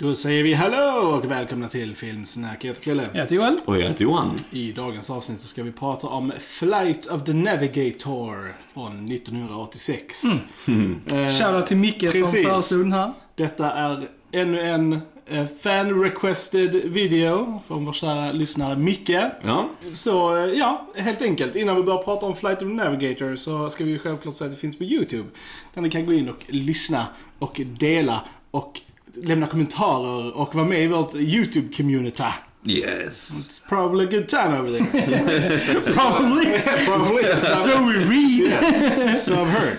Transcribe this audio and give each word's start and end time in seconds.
Då 0.00 0.14
säger 0.14 0.42
vi 0.42 0.54
hallå 0.54 1.08
och 1.08 1.30
välkomna 1.30 1.68
till 1.68 1.96
Filmsnack. 1.96 2.64
Jag 2.64 2.68
heter 2.68 2.82
Kalle. 2.82 3.04
Jag 3.12 3.20
heter 3.20 3.36
Joel. 3.36 3.58
Och 3.64 3.76
jag 3.76 3.82
heter 3.82 4.04
Johan. 4.04 4.36
I 4.50 4.72
dagens 4.72 5.10
avsnitt 5.10 5.40
så 5.40 5.48
ska 5.48 5.62
vi 5.62 5.72
prata 5.72 6.06
om 6.06 6.32
Flight 6.38 7.06
of 7.06 7.24
the 7.24 7.32
Navigator 7.32 8.54
från 8.74 9.12
1986. 9.12 10.22
Eh, 10.24 11.28
Shoutout 11.38 11.66
till 11.66 11.76
Micke 11.76 12.00
som 12.00 12.10
precis. 12.10 12.46
föreslog 12.46 12.80
den 12.80 12.92
här. 12.92 13.12
Detta 13.34 13.72
är 13.72 14.08
ännu 14.32 14.60
en 14.60 14.92
eh, 15.26 15.46
fan-requested 15.60 16.74
video 16.84 17.62
från 17.66 17.84
vår 17.84 17.92
kära 17.92 18.32
lyssnare 18.32 18.78
Micke. 18.78 19.10
Ja. 19.42 19.68
Så 19.94 20.36
eh, 20.36 20.44
ja, 20.44 20.86
helt 20.94 21.22
enkelt. 21.22 21.56
Innan 21.56 21.76
vi 21.76 21.82
börjar 21.82 22.02
prata 22.02 22.26
om 22.26 22.36
Flight 22.36 22.62
of 22.62 22.68
the 22.68 22.74
Navigator 22.74 23.36
så 23.36 23.70
ska 23.70 23.84
vi 23.84 23.98
självklart 23.98 24.34
säga 24.34 24.48
att 24.48 24.54
det 24.54 24.60
finns 24.60 24.78
på 24.78 24.84
YouTube. 24.84 25.28
Där 25.74 25.82
ni 25.82 25.90
kan 25.90 26.06
gå 26.06 26.12
in 26.12 26.28
och 26.28 26.44
lyssna 26.46 27.06
och 27.38 27.60
dela 27.78 28.20
och 28.50 28.80
lämna 29.14 29.46
kommentarer 29.46 30.36
och 30.36 30.54
vara 30.54 30.66
med 30.66 30.84
i 30.84 30.86
vårt 30.86 31.14
YouTube-community. 31.14 32.24
Yes. 32.64 33.30
It's 33.30 33.68
probably 33.68 34.04
a 34.04 34.08
good 34.10 34.28
time 34.28 34.58
over 34.58 34.70
there. 34.70 35.80
Probably. 35.94 36.60
probably. 36.84 37.22
so 37.64 37.84
we 37.86 38.04
read. 38.04 39.18
So 39.18 39.34
I've 39.34 39.50
heard. 39.50 39.78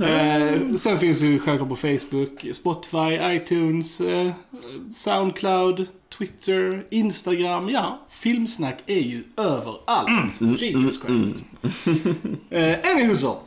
Eh, 0.00 0.76
sen 0.76 0.98
finns 0.98 1.22
ju 1.22 1.38
självklart 1.38 1.68
på 1.68 1.76
Facebook, 1.76 2.46
Spotify, 2.52 3.36
iTunes, 3.36 4.00
eh, 4.00 4.32
Soundcloud, 4.94 5.86
Twitter, 6.18 6.84
Instagram. 6.90 7.68
Ja, 7.68 8.06
filmsnack 8.10 8.78
är 8.86 9.00
ju 9.00 9.22
överallt. 9.36 10.40
Jesus 10.62 11.02
Christ. 11.02 11.36
Eh, 12.50 12.74
Anywho 12.92 13.16
så. 13.16 13.38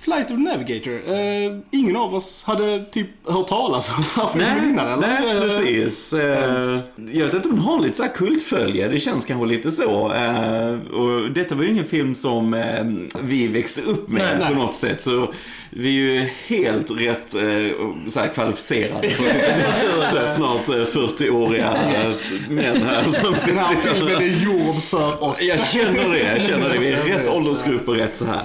Flight 0.00 0.30
of 0.30 0.38
Navigator. 0.38 0.92
Eh, 1.14 1.58
ingen 1.70 1.96
av 1.96 2.14
oss 2.14 2.44
hade 2.44 2.84
typ 2.84 3.08
hört 3.28 3.46
talas 3.48 3.88
om 3.88 3.94
den 3.96 4.04
här 4.24 4.28
filmen 4.32 4.56
Nej, 4.58 4.68
innan, 4.70 4.86
eller? 4.86 5.08
nej, 5.08 5.36
Eh, 5.36 5.42
precis. 5.42 6.12
Eh, 6.12 6.78
jag 7.12 7.26
vet 7.26 7.34
inte 7.34 7.48
om 7.48 7.54
den 7.54 7.64
har 7.64 7.78
lite 7.80 7.96
så 7.96 8.02
här 8.02 8.12
kultfölje, 8.14 8.88
det 8.88 9.00
känns 9.00 9.24
kanske 9.24 9.46
lite 9.46 9.70
så. 9.70 10.12
Eh, 10.12 10.70
och 10.80 11.30
detta 11.32 11.54
var 11.54 11.62
ju 11.64 11.70
ingen 11.70 11.84
film 11.84 12.14
som 12.14 12.54
eh, 12.54 12.84
vi 13.22 13.46
växte 13.48 13.82
upp 13.82 14.08
med 14.08 14.22
Nej, 14.22 14.36
nej. 14.38 14.54
på 14.54 14.60
något 14.62 14.74
sätt. 14.74 15.02
Så 15.02 15.32
vi 15.78 15.88
är 15.88 15.92
ju 16.14 16.28
helt 16.46 16.90
rätt 16.90 17.34
eh, 17.34 17.86
så 18.08 18.20
här 18.20 18.28
kvalificerade 18.34 19.10
så 20.10 20.16
här 20.18 20.26
snart 20.26 20.68
eh, 20.68 20.72
40-åriga 20.74 21.74
Yes. 22.04 22.30
män 22.48 22.82
här 22.82 23.04
som 23.04 23.34
Den 23.46 23.58
här 23.58 23.76
filmen 23.76 24.16
är 24.22 24.44
gjord 24.44 24.82
för 24.82 25.22
oss. 25.24 25.42
Jag 25.42 25.60
känner 25.66 26.08
det, 26.08 26.18
jag 26.18 26.42
känner 26.42 26.68
det. 26.68 26.78
Vi 26.78 26.92
är 26.92 27.02
rätt 27.02 27.28
åldersgrupp 27.28 27.88
och 27.88 27.94
rätt 27.96 28.16
så 28.16 28.24
här. 28.24 28.40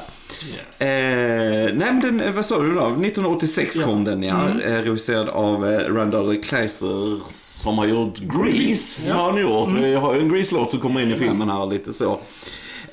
Yes. 0.49 0.81
Eh, 0.81 1.75
nej 1.75 1.93
men 1.93 1.99
den, 2.01 2.21
eh, 2.21 2.31
vad 2.31 2.45
sa 2.45 2.61
du 2.61 2.73
då? 2.73 2.87
1986 2.87 3.75
Ja. 3.79 3.85
kom 3.85 4.03
den 4.03 4.23
ja. 4.23 4.49
Eh, 4.65 4.73
regisserad 4.73 5.29
av 5.29 5.73
eh, 5.73 5.93
Randall 5.93 6.37
Kleiser 6.43 7.19
som 7.27 7.77
har 7.77 7.85
gjort 7.85 8.17
Grease. 8.19 9.09
Ja. 9.09 9.15
Har 9.15 9.31
han 9.31 9.41
gjort. 9.41 9.71
Vi 9.71 9.95
har 9.95 10.13
ju 10.15 10.19
en 10.21 10.29
Grease-låt 10.33 10.71
som 10.71 10.79
kommer 10.79 11.01
in 11.01 11.11
i 11.11 11.15
filmen 11.15 11.49
här 11.49 11.65
lite 11.65 11.93
så. 11.93 12.19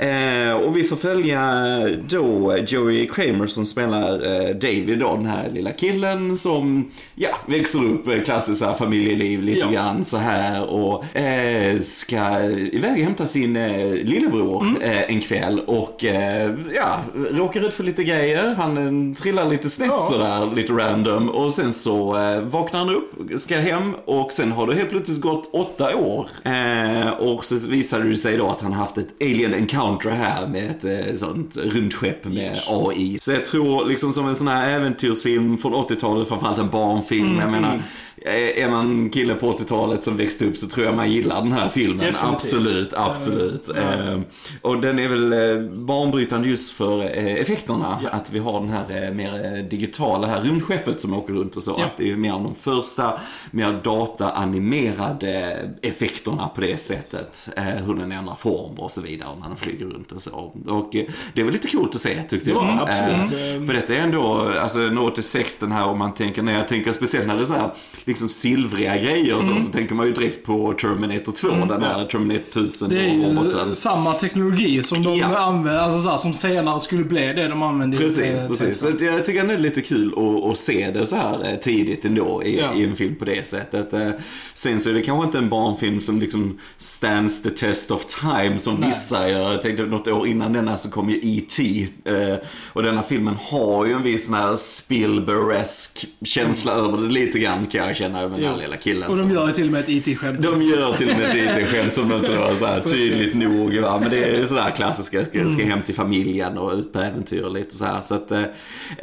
Eh, 0.00 0.52
och 0.52 0.76
vi 0.76 0.84
får 0.84 0.96
följa 0.96 1.64
då 2.08 2.56
Joey 2.68 3.06
Kramer 3.06 3.46
som 3.46 3.66
spelar 3.66 4.12
eh, 4.12 4.54
David 4.54 4.98
då, 4.98 5.16
den 5.16 5.26
här 5.26 5.50
lilla 5.54 5.70
killen 5.72 6.38
som, 6.38 6.90
ja, 7.14 7.28
växer 7.46 7.84
upp 7.84 8.06
eh, 8.08 8.20
klassiskt 8.20 8.64
här, 8.64 8.74
familjeliv 8.74 9.42
lite 9.42 9.58
Ja. 9.60 9.70
grann 9.70 10.04
så 10.04 10.16
här 10.16 10.64
och 10.70 11.16
eh, 11.16 11.78
ska 11.80 12.40
iväg 12.50 12.92
och 12.92 12.98
hämta 13.04 13.26
sin 13.26 13.56
eh, 13.56 13.92
lillebror 13.92 14.62
Mm. 14.62 14.82
eh, 14.82 15.02
en 15.02 15.20
kväll 15.20 15.60
och 15.66 16.04
eh, 16.04 16.50
ja, 16.74 17.00
råkar 17.30 17.60
ut 17.66 17.74
för 17.74 17.84
lite 17.84 18.04
grejer. 18.04 18.54
Han 18.54 18.78
eh, 19.10 19.16
trillar 19.22 19.48
lite 19.50 19.68
snett 19.68 19.88
Ja. 19.90 19.98
sådär, 20.00 20.52
lite 20.56 20.72
random 20.72 21.28
och 21.28 21.52
sen 21.52 21.72
så 21.72 22.16
eh, 22.18 22.40
vaknar 22.40 22.80
han 22.80 22.90
upp, 22.90 23.40
ska 23.40 23.56
hem 23.56 23.94
och 24.04 24.32
sen 24.32 24.52
har 24.52 24.66
det 24.66 24.74
helt 24.74 24.90
plötsligt 24.90 25.20
gått 25.20 25.48
åtta 25.52 25.96
år. 25.96 26.28
Eh, 26.44 27.08
och 27.10 27.44
så 27.44 27.68
visar 27.68 28.00
det 28.00 28.16
sig 28.16 28.36
då 28.36 28.48
att 28.48 28.60
han 28.62 28.72
haft 28.72 28.98
ett 28.98 29.08
alien 29.20 29.54
encounter 29.54 29.89
här 30.10 30.46
med 30.46 30.70
ett 30.70 30.84
eh, 30.84 31.14
sånt 31.16 31.56
rymdskepp 31.56 32.24
med 32.24 32.58
AI. 32.68 33.18
Så 33.22 33.32
jag 33.32 33.46
tror 33.46 33.86
liksom 33.86 34.12
som 34.12 34.28
en 34.28 34.36
sån 34.36 34.48
här 34.48 34.70
äventyrsfilm 34.70 35.58
från 35.58 35.74
80-talet, 35.74 36.28
framförallt 36.28 36.58
en 36.58 36.70
barnfilm. 36.70 37.38
jag 37.40 37.50
menar, 37.50 37.74
eh, 37.74 37.80
är 38.24 38.70
man 38.70 39.10
kille 39.10 39.34
på 39.34 39.52
80-talet 39.52 40.04
som 40.04 40.16
växte 40.16 40.44
upp 40.44 40.56
så 40.56 40.68
tror 40.68 40.86
jag 40.86 40.96
man 40.96 41.10
gillar 41.10 41.42
den 41.42 41.52
här 41.52 41.68
filmen. 41.68 41.98
Definitivt. 41.98 42.34
Absolut, 42.34 42.94
absolut. 42.94 43.70
Ja. 43.74 43.82
Eh, 43.82 44.20
och 44.62 44.80
den 44.80 44.98
är 44.98 45.08
väl 45.08 45.32
eh, 45.32 45.70
banbrytande 45.70 46.48
just 46.48 46.72
för 46.72 47.00
eh, 47.00 47.34
effekterna. 47.34 48.00
Ja. 48.02 48.08
Att 48.10 48.32
vi 48.32 48.38
har 48.38 48.60
den 48.60 48.68
här 48.68 49.04
eh, 49.04 49.14
mer 49.14 49.62
digitala, 49.62 50.26
här 50.26 50.42
rymdskeppet 50.42 51.00
som 51.00 51.14
åker 51.14 51.32
runt 51.34 51.56
och 51.56 51.62
så. 51.62 51.74
Ja. 51.78 51.84
Att 51.84 51.96
det 51.96 52.10
är 52.10 52.16
mer 52.16 52.32
av 52.32 52.42
de 52.42 52.54
första, 52.54 53.20
mer 53.50 53.80
dataanimerade 53.84 55.56
effekterna 55.82 56.48
på 56.48 56.60
det 56.60 56.76
sättet. 56.76 57.48
Eh, 57.56 57.64
hur 57.64 57.94
den 57.94 58.12
ändrar 58.12 58.34
form 58.34 58.78
och 58.78 58.90
så 58.90 59.00
vidare 59.00 59.28
när 59.40 59.48
den 59.48 59.56
flyger 59.56 59.86
runt 59.86 60.12
och 60.12 60.22
så. 60.22 60.52
Och 60.66 60.96
det 61.34 61.42
var 61.42 61.50
lite 61.50 61.68
coolt 61.68 61.94
att 61.94 62.00
se 62.00 62.22
tyckte 62.22 62.50
jag. 62.50 62.64
Ja, 62.64 62.80
absolut. 62.80 63.60
Eh, 63.60 63.66
för 63.66 63.72
detta 63.72 63.94
är 63.94 64.00
ändå, 64.00 64.52
alltså 64.60 64.78
den 64.78 64.98
86 64.98 65.58
den 65.58 65.72
här 65.72 65.86
om 65.86 65.98
man 65.98 66.14
tänker, 66.14 66.42
när 66.42 66.58
jag 66.58 66.68
tänker 66.68 66.92
speciellt 66.92 67.26
när 67.26 67.36
det 67.36 67.42
är 67.42 67.44
så 67.44 67.52
här 67.52 67.70
liksom 68.10 68.28
silvriga 68.28 68.96
grejer 68.96 69.36
och 69.36 69.44
så, 69.44 69.50
Mm. 69.50 69.62
så 69.62 69.72
tänker 69.72 69.94
man 69.94 70.06
ju 70.06 70.12
direkt 70.12 70.46
på 70.46 70.74
Terminator 70.80 71.32
2, 71.32 71.48
den 71.48 71.82
här 71.82 72.04
Terminator 72.04 72.44
1000 72.60 72.88
Det 72.88 72.98
är 73.00 73.14
ju 73.14 73.22
roboten. 73.24 73.76
samma 73.76 74.14
teknologi 74.14 74.82
som 74.82 75.02
de 75.02 75.18
Ja. 75.18 75.38
använder, 75.38 75.80
alltså 75.80 76.02
så 76.02 76.08
här, 76.10 76.16
som 76.16 76.34
senare 76.34 76.80
skulle 76.80 77.04
bli 77.04 77.20
det 77.26 77.48
de 77.48 77.62
använde 77.62 77.96
i 77.96 78.00
Precis, 78.00 78.22
eh, 78.42 78.48
precis. 78.48 78.80
Så 78.80 78.88
jag 79.00 79.26
tycker 79.26 79.44
det 79.44 79.54
är 79.54 79.58
lite 79.58 79.80
kul 79.80 80.12
att, 80.16 80.50
att 80.50 80.58
se 80.58 80.90
det 80.90 81.06
så 81.06 81.16
här 81.16 81.52
eh, 81.52 81.58
tidigt 81.58 82.04
ändå 82.04 82.42
i, 82.44 82.58
Ja. 82.60 82.74
i 82.76 82.84
en 82.84 82.96
film 82.96 83.14
på 83.14 83.24
det 83.24 83.46
sättet. 83.46 83.92
Eh, 83.92 84.10
Sen 84.54 84.80
så 84.80 84.90
är 84.90 84.94
det 84.94 85.02
kanske 85.02 85.24
inte 85.26 85.38
en 85.38 85.48
barnfilm 85.48 86.00
som 86.00 86.20
liksom 86.20 86.58
stands 86.78 87.42
the 87.42 87.50
test 87.50 87.90
of 87.90 88.04
time 88.04 88.58
som 88.58 88.74
Nej. 88.74 88.88
vissa 88.88 89.28
gör. 89.30 89.52
Jag 89.52 89.62
tänkte 89.62 89.82
något 89.86 90.08
år 90.08 90.26
innan 90.26 90.52
denna 90.52 90.76
så 90.76 90.90
kom 90.90 91.10
ju 91.10 91.16
E.T. 91.22 91.86
eh, 92.04 92.36
Och 92.72 92.82
denna 92.82 93.02
filmen 93.02 93.34
har 93.40 93.86
ju 93.86 93.92
en 93.92 94.02
viss 94.02 94.24
sån 94.26 94.34
här 94.34 94.56
Spielberg-esk 94.56 96.04
känsla 96.24 96.72
över 96.72 96.98
det 96.98 97.08
lite 97.08 97.38
grann 97.38 97.66
kan 97.66 97.94
jag 98.00 98.10
känna 98.10 98.20
över 98.20 98.38
den 98.38 98.48
här 98.48 98.56
lilla 98.56 98.76
killen. 98.76 99.10
Och 99.10 99.16
de 99.16 99.30
gör 99.30 99.50
till 99.50 99.66
och 99.66 99.72
med 99.72 99.80
ett 99.80 99.88
IT-skämt. 99.88 100.42
de 100.42 100.62
gör 100.62 100.92
till 100.96 101.10
och 101.10 101.16
med 101.16 101.30
ett 101.30 101.36
IT-skämt 101.62 101.94
som 101.94 102.12
inte 102.12 102.36
var 102.36 102.54
så 102.54 102.66
här 102.66 102.80
tydligt 102.80 103.34
nog. 103.34 103.76
Va? 103.78 103.98
Men 104.00 104.10
det 104.10 104.24
är 104.24 104.46
sådär 104.46 104.70
klassiska, 104.76 105.24
ska, 105.24 105.48
ska 105.48 105.64
hem 105.64 105.82
till 105.82 105.94
familjen 105.94 106.58
och 106.58 106.72
ut 106.72 106.92
på 106.92 106.98
äventyr 107.00 107.42
och 107.42 107.52
lite 107.52 107.76
så 107.76 107.84
här. 107.84 108.00
Så, 108.02 108.14
att, 108.14 108.30
eh, 108.30 108.42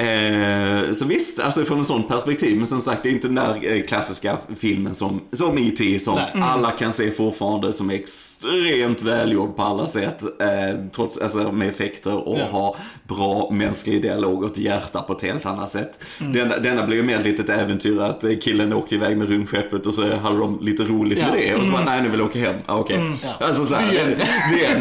eh, 0.07 0.91
så 0.91 1.05
visst, 1.05 1.39
alltså 1.39 1.65
från 1.65 1.81
ett 1.81 1.87
sånt 1.87 2.07
perspektiv. 2.07 2.57
Men 2.57 2.67
som 2.67 2.81
sagt, 2.81 3.03
det 3.03 3.09
är 3.09 3.13
inte 3.13 3.27
den 3.27 3.35
där 3.35 3.75
eh, 3.75 3.81
klassiska 3.81 4.37
filmen 4.59 4.93
som, 4.93 5.21
som 5.31 5.57
E.T. 5.57 5.99
som 5.99 6.15
Nej. 6.15 6.43
alla 6.43 6.71
kan 6.71 6.93
se 6.93 7.11
fortfarande 7.11 7.73
som 7.73 7.89
är 7.89 7.93
extremt 7.95 9.01
välgjord 9.01 9.55
på 9.55 9.63
alla 9.63 9.87
sätt. 9.87 10.23
Eh, 10.23 10.79
trots, 10.95 11.17
alltså 11.17 11.51
med 11.51 11.69
effekter 11.69 12.27
och 12.27 12.37
Ja. 12.37 12.45
ha 12.51 12.75
bra 13.07 13.49
mänsklig 13.51 14.01
dialog 14.01 14.43
och 14.43 14.51
ett 14.51 14.57
hjärta 14.57 15.01
på 15.01 15.13
ett 15.13 15.21
helt 15.21 15.45
annat 15.45 15.71
sätt. 15.71 16.03
Denna, 16.19 16.57
denna 16.57 16.87
blir 16.87 16.97
ju 16.97 17.03
mer 17.03 17.17
ett 17.17 17.23
litet 17.23 17.49
äventyr 17.49 17.99
att 17.99 18.23
eh, 18.23 18.31
killen 18.41 18.73
åkte 18.77 18.95
iväg 18.95 19.17
med 19.17 19.29
rymdskeppet 19.29 19.85
och 19.85 19.93
så 19.93 20.15
hade 20.15 20.37
de 20.37 20.59
lite 20.61 20.83
roligt 20.83 21.17
Ja. 21.17 21.25
med 21.25 21.33
det. 21.41 21.55
Och 21.55 21.65
så 21.65 21.71
bara, 21.71 21.83
nej 21.83 22.01
nu 22.01 22.09
vill 22.09 22.19
jag 22.19 22.29
åka 22.29 22.39
hem. 22.39 22.55
Ah, 22.65 22.75
Okej. 22.75 23.11
Ja. 23.23 23.45
Alltså 23.47 23.65
så 23.65 23.75
här, 23.75 23.91
Det 23.91 23.99
är 23.99 24.05
det, 24.05 24.17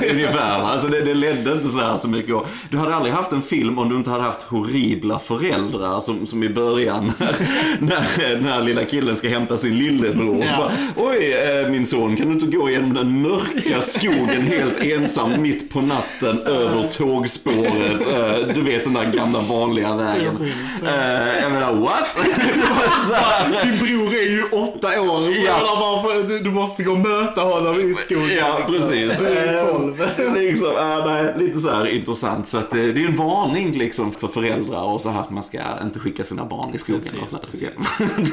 det 0.01 0.09
är 0.09 0.13
ungefär. 0.13 0.61
Alltså 0.61 0.89
det, 0.89 1.01
det 1.01 1.15
ledde 1.15 1.53
inte 1.53 1.69
så 1.69 1.79
här 1.79 1.97
så 1.97 2.09
mycket. 2.09 2.35
Och 2.35 2.47
du 2.71 2.79
hade 2.79 2.95
aldrig 2.95 3.15
haft 3.15 3.33
en 3.33 3.43
film 3.43 3.79
om 3.79 3.89
du 3.89 3.97
inte 3.97 4.11
hade 4.11 4.23
haft 4.25 4.43
horribla 4.43 5.19
föräldrar 5.19 6.01
som, 6.01 6.27
som 6.27 6.43
i 6.43 6.49
början 6.49 7.13
när, 7.79 8.41
när 8.43 8.63
lilla 8.63 8.85
killen 8.85 9.17
ska 9.17 9.29
hämta 9.29 9.57
sin 9.57 9.79
lillebror. 9.79 10.45
Och 10.45 10.51
så 10.51 10.57
bara, 10.57 10.73
oj 10.97 11.33
eh, 11.33 11.69
min 11.71 11.87
son 11.87 12.17
kan 12.17 12.27
du 12.27 12.33
inte 12.33 12.47
gå 12.57 12.71
genom 12.71 12.95
den 12.95 13.23
mörka 13.23 13.81
skogen 13.81 14.43
helt 14.43 14.81
ensam 14.83 15.43
mitt 15.43 15.71
på 15.71 15.81
natten 15.81 16.41
över 16.41 16.89
tågspåret. 16.89 18.07
Eh, 18.13 18.55
du 18.55 18.61
vet 18.63 18.85
den 18.85 18.93
där 18.93 19.05
gamla 19.13 19.41
vanliga 19.41 19.97
vägen. 19.97 20.31
Precis. 20.37 20.55
Eh, 20.87 21.43
jag 21.43 21.53
menar 21.53 21.73
what? 21.75 22.17
så 23.09 23.15
här. 23.15 23.79
Bror 23.87 24.15
är 24.15 24.31
ju 24.31 24.43
åtta 24.45 25.01
år. 25.01 25.33
Så 25.33 25.41
Ja. 25.47 25.77
varför 25.81 26.39
du- 26.45 26.51
måste 26.51 26.83
gå 26.83 26.93
och 26.93 26.99
möta 26.99 27.41
honom 27.41 27.81
i 27.81 27.95
skogen. 27.95 28.29
Ja, 28.39 28.59
liksom. 28.59 28.89
precis. 28.89 29.19
Du 29.19 29.27
är 29.27 29.53
ju 29.65 29.71
tolv. 29.73 30.03
Eh, 30.03 30.33
liksom, 30.43 30.73
ja, 30.77 31.03
nej, 31.07 31.35
lite 31.39 31.59
så 31.59 31.71
här 31.71 31.87
intressant. 31.87 32.47
Så 32.47 32.59
att, 32.59 32.73
eh, 32.75 32.83
det 32.83 33.03
är 33.03 33.07
en 33.07 33.17
varning 33.17 33.73
liksom 33.73 34.13
för 34.13 34.29
föräldrar 34.29 34.83
och 34.83 35.03
så 35.03 35.11
här 35.11 35.21
att 35.21 35.31
man 35.31 35.43
ska 35.43 35.59
inte 35.83 35.99
skicka 35.99 36.25
sina 36.25 36.45
barn 36.45 36.75
i 36.75 36.79
skogen. 36.79 37.01
Precis, 37.03 37.21
och 37.23 37.31
så 37.31 37.37
här, 37.37 37.45
precis. 37.45 37.69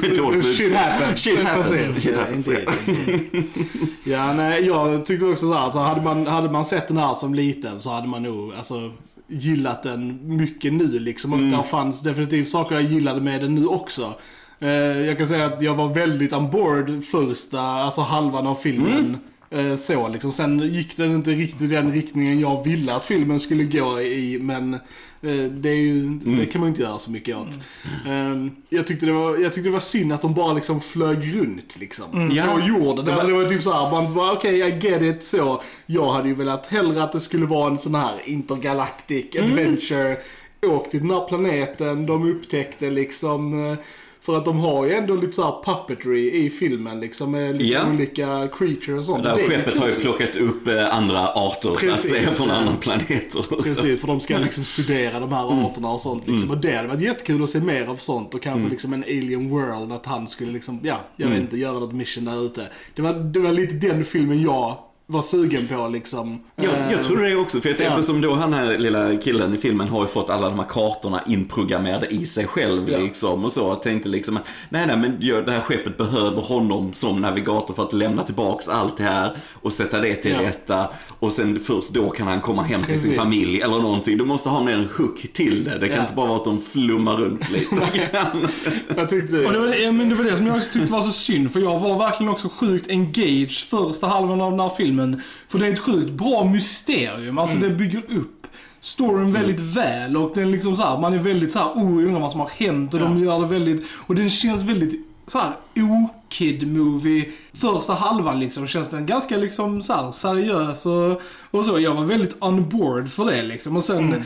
det 0.00 0.06
är 0.06 0.16
dåligt 0.16 0.56
Shit 0.56 0.74
happens. 0.76 1.20
Shit 1.20 1.42
happens. 1.42 2.02
Shit 2.02 2.12
Ja, 2.14 2.20
happens. 2.20 2.46
indeed. 2.46 2.68
Ja, 4.04 4.32
nej, 4.32 4.66
jag 4.66 5.06
tyckte 5.06 5.26
också 5.26 5.46
så 5.46 5.52
här 5.54 5.68
att 5.68 5.74
hade 5.74 6.00
man, 6.02 6.26
hade 6.26 6.50
man 6.50 6.64
sett 6.64 6.88
den 6.88 6.96
här 6.96 7.14
som 7.14 7.34
liten 7.34 7.80
så 7.80 7.90
hade 7.90 8.08
man 8.08 8.22
nog, 8.22 8.54
alltså 8.54 8.92
gillat 9.28 9.82
den 9.82 10.18
mycket 10.36 10.72
nu 10.72 10.98
liksom. 10.98 11.32
Och 11.32 11.38
där 11.38 11.62
fanns 11.62 12.02
definitivt 12.02 12.48
saker 12.48 12.74
jag 12.74 12.84
gillade 12.84 13.20
med 13.20 13.40
den 13.40 13.54
nu 13.54 13.66
också. 13.66 14.14
Eh, 14.60 14.68
jag 15.06 15.18
kan 15.18 15.26
säga 15.26 15.46
att 15.46 15.62
jag 15.62 15.74
var 15.74 15.88
väldigt 15.94 16.32
on 16.32 16.50
board 16.50 17.04
första, 17.04 17.60
alltså 17.60 18.00
halvan 18.00 18.46
av 18.46 18.54
filmen. 18.54 19.16
Eh, 19.50 19.74
Så 19.74 20.08
liksom. 20.08 20.32
Sen 20.32 20.60
gick 20.60 20.96
den 20.96 21.10
inte 21.12 21.30
riktigt 21.30 21.62
i 21.62 21.66
den 21.66 21.92
riktningen 21.92 22.40
jag 22.40 22.64
ville 22.64 22.94
att 22.94 23.04
filmen 23.04 23.40
skulle 23.40 23.64
gå 23.64 24.00
i, 24.00 24.38
men 24.38 24.74
eh, 24.74 24.80
det, 25.50 25.68
är 25.68 25.74
ju, 25.76 26.08
det 26.08 26.46
kan 26.46 26.60
man 26.60 26.68
ju 26.68 26.70
inte 26.70 26.82
göra 26.82 26.98
så 26.98 27.10
mycket 27.10 27.36
åt. 27.36 27.54
Eh, 28.06 28.46
Jag 28.68 28.86
tyckte, 28.86 29.06
det 29.06 29.12
var, 29.12 29.36
jag 29.38 29.52
tyckte 29.52 29.68
det 29.68 29.72
var 29.72 29.80
synd 29.80 30.12
att 30.12 30.22
de 30.22 30.34
bara 30.34 30.52
liksom 30.52 30.80
flög 30.80 31.34
runt 31.36 31.76
liksom. 31.80 32.30
Ja. 32.32 32.44
På 32.44 32.60
jorden. 32.60 33.04
Det 33.04 33.10
var- 33.10 33.12
Alltså, 33.12 33.28
det 33.28 33.34
var 33.42 33.48
typ 33.48 33.62
såhär, 33.62 33.90
man 33.90 34.14
bara 34.14 34.32
okej, 34.32 34.58
I 34.60 34.78
get 34.88 35.02
it, 35.02 35.26
så. 35.26 35.62
Jag 35.86 36.12
hade 36.12 36.28
ju 36.28 36.34
velat 36.34 36.66
hellre 36.66 37.02
att 37.02 37.12
det 37.12 37.20
skulle 37.20 37.46
vara 37.46 37.70
en 37.70 37.78
sån 37.78 37.94
här 37.94 38.14
intergalactic 38.24 39.26
adventure. 39.36 40.16
Åk 40.66 40.90
till 40.90 41.00
den 41.00 41.10
här 41.10 41.28
planeten, 41.28 42.06
de 42.06 42.30
upptäckte 42.30 42.90
liksom 42.90 43.76
för 44.24 44.36
att 44.36 44.44
de 44.44 44.58
har 44.58 44.84
ju 44.86 44.92
ändå 44.94 45.14
lite 45.16 45.32
såhär 45.32 45.54
puppetry 45.64 46.30
i 46.30 46.50
filmen 46.50 47.00
liksom 47.00 47.30
med 47.30 47.52
lite 47.52 47.64
Ja. 47.72 47.90
olika 47.94 48.48
creatures 48.48 48.98
och 48.98 49.04
sånt. 49.04 49.22
Det 49.22 49.28
här 49.30 49.36
Det 49.36 49.42
skeppet 49.48 49.78
har 49.78 49.88
ju 49.88 49.94
plockat 49.94 50.36
upp 50.36 50.66
eh, 50.68 50.96
andra 50.96 51.28
arter 51.28 51.60
så 51.62 51.68
att 51.74 51.78
Precis, 51.78 52.10
säga 52.10 52.30
från 52.30 52.50
andra 52.50 52.76
planeter. 52.76 53.38
Och 53.38 53.44
så. 53.44 53.56
Precis, 53.56 54.00
för 54.00 54.06
de 54.06 54.20
ska 54.20 54.38
liksom 54.38 54.64
studera 54.64 55.20
de 55.20 55.32
här 55.32 55.64
arterna 55.66 55.90
och 55.90 56.00
sånt 56.00 56.28
liksom. 56.28 56.50
Och 56.50 56.58
det 56.58 56.76
hade 56.76 56.88
varit 56.88 57.00
jättekul 57.00 57.42
att 57.42 57.50
se 57.50 57.60
mer 57.60 57.86
av 57.86 57.96
sånt 57.96 58.34
och 58.34 58.42
kanske 58.42 58.68
liksom 58.70 58.92
en 58.92 59.02
alien 59.02 59.50
world, 59.50 59.92
att 59.92 60.06
han 60.06 60.26
skulle 60.28 60.52
liksom, 60.52 60.80
ja, 60.82 61.00
jag 61.16 61.28
vet 61.28 61.40
inte, 61.40 61.56
göra 61.56 61.78
något 61.78 61.94
mission 61.94 62.24
där 62.24 62.44
ute. 62.46 62.68
Det 62.94 63.02
var, 63.02 63.12
det 63.12 63.38
var 63.40 63.52
lite 63.52 63.74
den 63.74 64.04
filmen 64.04 64.42
jag 64.42 64.78
var 65.06 65.22
sugen 65.22 65.66
på 65.68 65.88
liksom. 65.88 66.40
Jag, 66.56 66.72
Eh, 66.74 66.92
jag 66.92 67.02
tror 67.02 67.16
det 67.22 67.36
också, 67.36 67.60
för 67.60 67.68
jag 67.68 67.78
tänkte 67.78 67.98
Ja. 67.98 68.02
som 68.02 68.20
då 68.20 68.34
han 68.34 68.52
här 68.52 68.78
lilla 68.78 69.16
killen 69.16 69.54
i 69.54 69.58
filmen 69.58 69.88
har 69.88 70.02
ju 70.02 70.08
fått 70.08 70.30
alla 70.30 70.48
de 70.50 70.58
här 70.58 70.66
kartorna 70.66 71.20
inprogrammerade 71.26 72.06
i 72.06 72.26
sig 72.26 72.46
själv 72.46 72.90
Ja. 72.90 72.98
liksom 72.98 73.44
och 73.44 73.52
så. 73.52 73.60
Jag 73.60 73.82
tänkte 73.82 74.08
liksom, 74.08 74.36
att, 74.36 74.42
nej 74.68 74.86
nej 74.86 74.96
men 74.96 75.16
gör- 75.20 75.42
det 75.42 75.52
här 75.52 75.60
skeppet 75.60 75.96
behöver 75.98 76.42
honom 76.42 76.92
som 76.92 77.20
navigator 77.20 77.74
för 77.74 77.82
att 77.82 77.92
lämna 77.92 78.22
tillbaks 78.22 78.68
allt 78.68 78.96
det 78.96 79.02
här 79.02 79.36
och 79.62 79.72
sätta 79.72 80.00
det 80.00 80.14
till 80.16 80.30
Ja. 80.32 80.42
rätta. 80.42 80.88
Och 81.18 81.32
sen 81.32 81.60
först 81.60 81.94
då 81.94 82.10
kan 82.10 82.26
han 82.26 82.40
komma 82.40 82.62
hem 82.62 82.82
till 82.82 83.00
sin 83.00 83.10
Precis. 83.10 83.18
familj 83.18 83.60
eller 83.60 83.78
någonting. 83.80 84.18
Du 84.18 84.24
måste 84.24 84.48
ha 84.48 84.62
mer 84.64 84.74
en 84.74 84.88
hook 84.98 85.26
till 85.32 85.64
det. 85.64 85.78
Det 85.78 85.88
kan 85.88 85.96
Ja. 85.96 86.02
inte 86.02 86.14
bara 86.14 86.26
vara 86.26 86.36
att 86.38 86.44
de 86.44 86.60
flummar 86.60 87.16
runt 87.16 87.50
lite 87.50 87.74
grann. 88.12 88.48
Jag 88.96 89.08
tyckte 89.08 89.46
Och 89.46 89.52
det 89.52 89.58
var, 89.58 89.66
det, 89.66 89.92
men 89.92 90.08
det 90.08 90.14
var 90.14 90.24
det 90.24 90.36
som 90.36 90.46
jag 90.46 90.72
tyckte 90.72 90.92
var 90.92 91.00
så 91.00 91.10
synd, 91.12 91.52
för 91.52 91.60
jag 91.60 91.78
var 91.78 91.98
verkligen 91.98 92.32
också 92.32 92.48
sjukt 92.48 92.90
engaged 92.90 93.50
första 93.50 94.06
halvan 94.06 94.40
av 94.40 94.50
den 94.50 94.60
här 94.60 94.68
filmen. 94.76 94.93
För 95.48 95.58
det 95.58 95.66
är 95.66 95.72
ett 95.72 95.78
sjukt 95.78 96.10
bra 96.10 96.44
mysterium, 96.44 97.38
alltså 97.38 97.56
det 97.56 97.70
bygger 97.70 97.98
upp 97.98 98.46
storyn 98.80 99.32
väldigt 99.32 99.60
väl 99.60 100.16
och 100.16 100.32
den 100.34 100.50
liksom 100.50 100.76
så 100.76 100.82
här, 100.82 100.98
man 100.98 101.14
är 101.14 101.18
väldigt 101.18 101.52
så 101.52 101.58
här, 101.58 101.66
oh, 101.66 101.98
undrar 101.98 102.20
vad 102.20 102.30
som 102.30 102.40
har 102.40 102.48
hänt 102.48 102.94
och 102.94 103.00
de 103.00 103.24
gör 103.24 103.40
det 103.40 103.46
väldigt, 103.46 103.86
och 103.92 104.14
den 104.14 104.30
känns 104.30 104.62
väldigt 104.62 105.06
så 105.26 105.38
här 105.38 105.52
o-kid 105.76 106.68
movie. 106.68 107.32
Första 107.52 107.94
halvan 107.94 108.40
liksom 108.40 108.66
känns 108.66 108.90
den 108.90 109.06
ganska 109.06 109.36
liksom 109.36 109.82
så 109.82 109.92
här 109.92 110.10
seriös 110.10 110.86
och, 110.86 111.22
och 111.50 111.64
så. 111.64 111.80
Jag 111.80 111.94
var 111.94 112.04
väldigt 112.04 112.36
on 112.40 112.68
board 112.68 113.08
för 113.08 113.24
det 113.24 113.42
liksom. 113.42 113.76
Och 113.76 113.84
sen, 113.84 114.24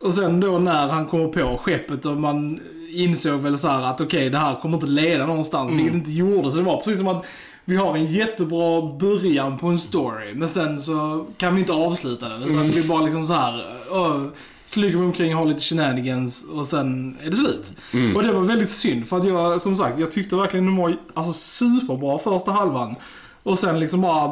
och 0.00 0.14
sen 0.14 0.40
då 0.40 0.58
när 0.58 0.88
han 0.88 1.06
kommer 1.06 1.28
på 1.28 1.58
skeppet 1.58 2.06
och 2.06 2.16
man 2.16 2.60
insåg 2.90 3.40
väl 3.40 3.58
så 3.58 3.68
här 3.68 3.82
att 3.82 4.00
okej, 4.00 4.30
det 4.30 4.38
här 4.38 4.60
kommer 4.60 4.74
inte 4.74 4.86
leda 4.86 5.26
någonstans, 5.26 5.72
vilket 5.72 5.92
det 5.92 5.98
inte 5.98 6.12
gjorde. 6.12 6.50
Så 6.50 6.56
det 6.56 6.62
var 6.62 6.76
precis 6.76 6.98
som 6.98 7.08
att 7.08 7.26
vi 7.68 7.76
har 7.76 7.96
en 7.96 8.06
jättebra 8.06 8.82
början 8.82 9.58
på 9.58 9.66
en 9.66 9.78
story, 9.78 10.34
men 10.34 10.48
sen 10.48 10.80
så 10.80 11.26
kan 11.36 11.54
vi 11.54 11.60
inte 11.60 11.72
avsluta 11.72 12.28
den. 12.28 12.42
Utan 12.42 12.70
vi 12.70 12.82
bara 12.82 13.02
liksom 13.02 13.26
så 13.26 13.32
här, 13.32 13.54
uh, 13.92 14.26
flyger 14.66 14.98
vi 14.98 15.04
omkring, 15.04 15.34
har 15.34 15.46
lite 15.46 15.60
shenanigans 15.60 16.46
och 16.52 16.66
sen 16.66 17.16
är 17.22 17.30
det 17.30 17.36
slut. 17.36 17.72
Och 18.16 18.22
det 18.22 18.32
var 18.32 18.40
väldigt 18.40 18.70
synd, 18.70 19.06
för 19.06 19.16
att 19.18 19.26
jag, 19.26 19.62
som 19.62 19.76
sagt, 19.76 19.98
jag 19.98 20.12
tyckte 20.12 20.36
verkligen 20.36 20.66
den 20.66 20.76
var 20.76 20.96
alltså, 21.14 21.32
superbra 21.32 22.18
första 22.18 22.52
halvan. 22.52 22.94
Och 23.46 23.58
sen 23.58 23.80
liksom 23.80 24.00
bara, 24.00 24.24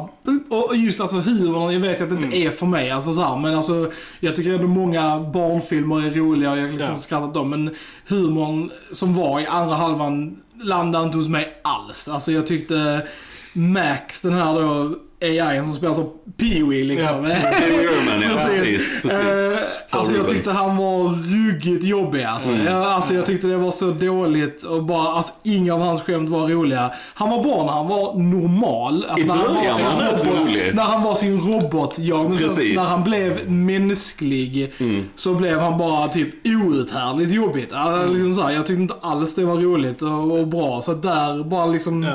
och 0.49 0.75
just 0.75 1.01
alltså 1.01 1.17
humorn, 1.17 1.73
jag 1.73 1.79
vet 1.79 2.01
att 2.01 2.09
det 2.09 2.15
inte 2.25 2.37
är 2.37 2.49
för 2.51 2.65
mig, 2.65 2.91
alltså 2.91 3.13
så 3.13 3.21
här, 3.21 3.37
men 3.37 3.55
alltså 3.55 3.91
jag 4.19 4.35
tycker 4.35 4.53
ändå 4.53 4.67
många 4.67 5.19
barnfilmer 5.19 6.05
är 6.05 6.11
roliga 6.11 6.51
och 6.51 6.57
jag 6.57 6.61
har 6.63 6.69
liksom 6.69 6.93
Ja. 6.93 6.99
skrattat 6.99 7.33
dem, 7.33 7.49
men 7.49 7.75
humorn 8.07 8.71
som 8.91 9.13
var 9.15 9.39
i 9.39 9.45
andra 9.45 9.75
halvan 9.75 10.37
landade 10.63 11.05
inte 11.05 11.17
hos 11.17 11.27
mig 11.27 11.59
alls. 11.63 12.07
Alltså 12.07 12.31
jag 12.31 12.47
tyckte 12.47 13.07
Max, 13.53 14.21
den 14.21 14.33
här 14.33 14.53
då 14.53 14.95
AI 15.25 15.63
som 15.63 15.73
spelar 15.73 15.93
som 15.93 16.09
Pee-Wee 16.37 16.83
liksom. 16.85 17.07
Ja. 17.07 17.21
Pee 17.21 17.77
Wee 17.77 17.87
Herman, 17.87 18.21
ja, 18.37 18.43
precis, 18.49 19.01
precis. 19.01 19.19
Eh, 19.19 19.97
alltså 19.99 20.13
jag 20.15 20.27
tyckte 20.29 20.51
han 20.51 20.77
var 20.77 21.03
ruggigt 21.33 21.83
jobbig 21.85 22.23
alltså. 22.23 22.49
Mm. 22.49 22.65
Jag, 22.65 22.83
alltså 22.83 23.13
jag 23.13 23.25
tyckte 23.25 23.47
det 23.47 23.57
var 23.57 23.71
så 23.71 23.91
dåligt 23.91 24.63
och 24.63 24.83
bara, 24.83 25.07
alltså 25.07 25.33
inga 25.43 25.73
av 25.73 25.79
hans 25.79 26.01
skämt 26.01 26.29
var 26.29 26.47
roliga. 26.47 26.91
Han 27.13 27.29
var 27.29 27.43
bra 27.43 27.63
när 27.65 27.71
han 27.73 27.87
var 27.87 28.13
normal. 28.15 29.05
Alltså 29.09 29.25
I 29.25 29.27
när 29.27 29.35
han 29.35 29.53
början 29.55 29.75
sin 29.75 29.85
var 29.85 29.91
han 29.91 30.01
robot- 30.01 30.25
rolig. 30.47 30.71
När 30.75 30.83
han 30.83 31.03
var 31.03 31.15
sin 31.15 31.41
robot, 31.41 31.99
ja. 31.99 32.23
Men 32.23 32.37
sen 32.37 32.47
Precis. 32.47 32.75
när 32.75 32.83
han 32.83 33.03
blev 33.03 33.51
mänsklig 33.51 34.73
så 35.15 35.33
blev 35.33 35.59
han 35.59 35.77
bara 35.77 36.07
typ 36.07 36.29
outhärdligt 36.47 37.31
jobbigt. 37.31 37.73
Alltså, 37.73 38.13
liksom 38.13 38.33
så 38.33 38.41
här, 38.41 38.51
jag 38.51 38.65
tyckte 38.65 38.81
inte 38.81 38.93
alls 39.01 39.35
det 39.35 39.45
var 39.45 39.55
roligt 39.55 40.01
och, 40.01 40.39
och 40.39 40.47
bra. 40.47 40.81
Så 40.81 40.93
där 40.93 41.43
bara 41.43 41.65
liksom 41.65 42.03
Ja. 42.03 42.09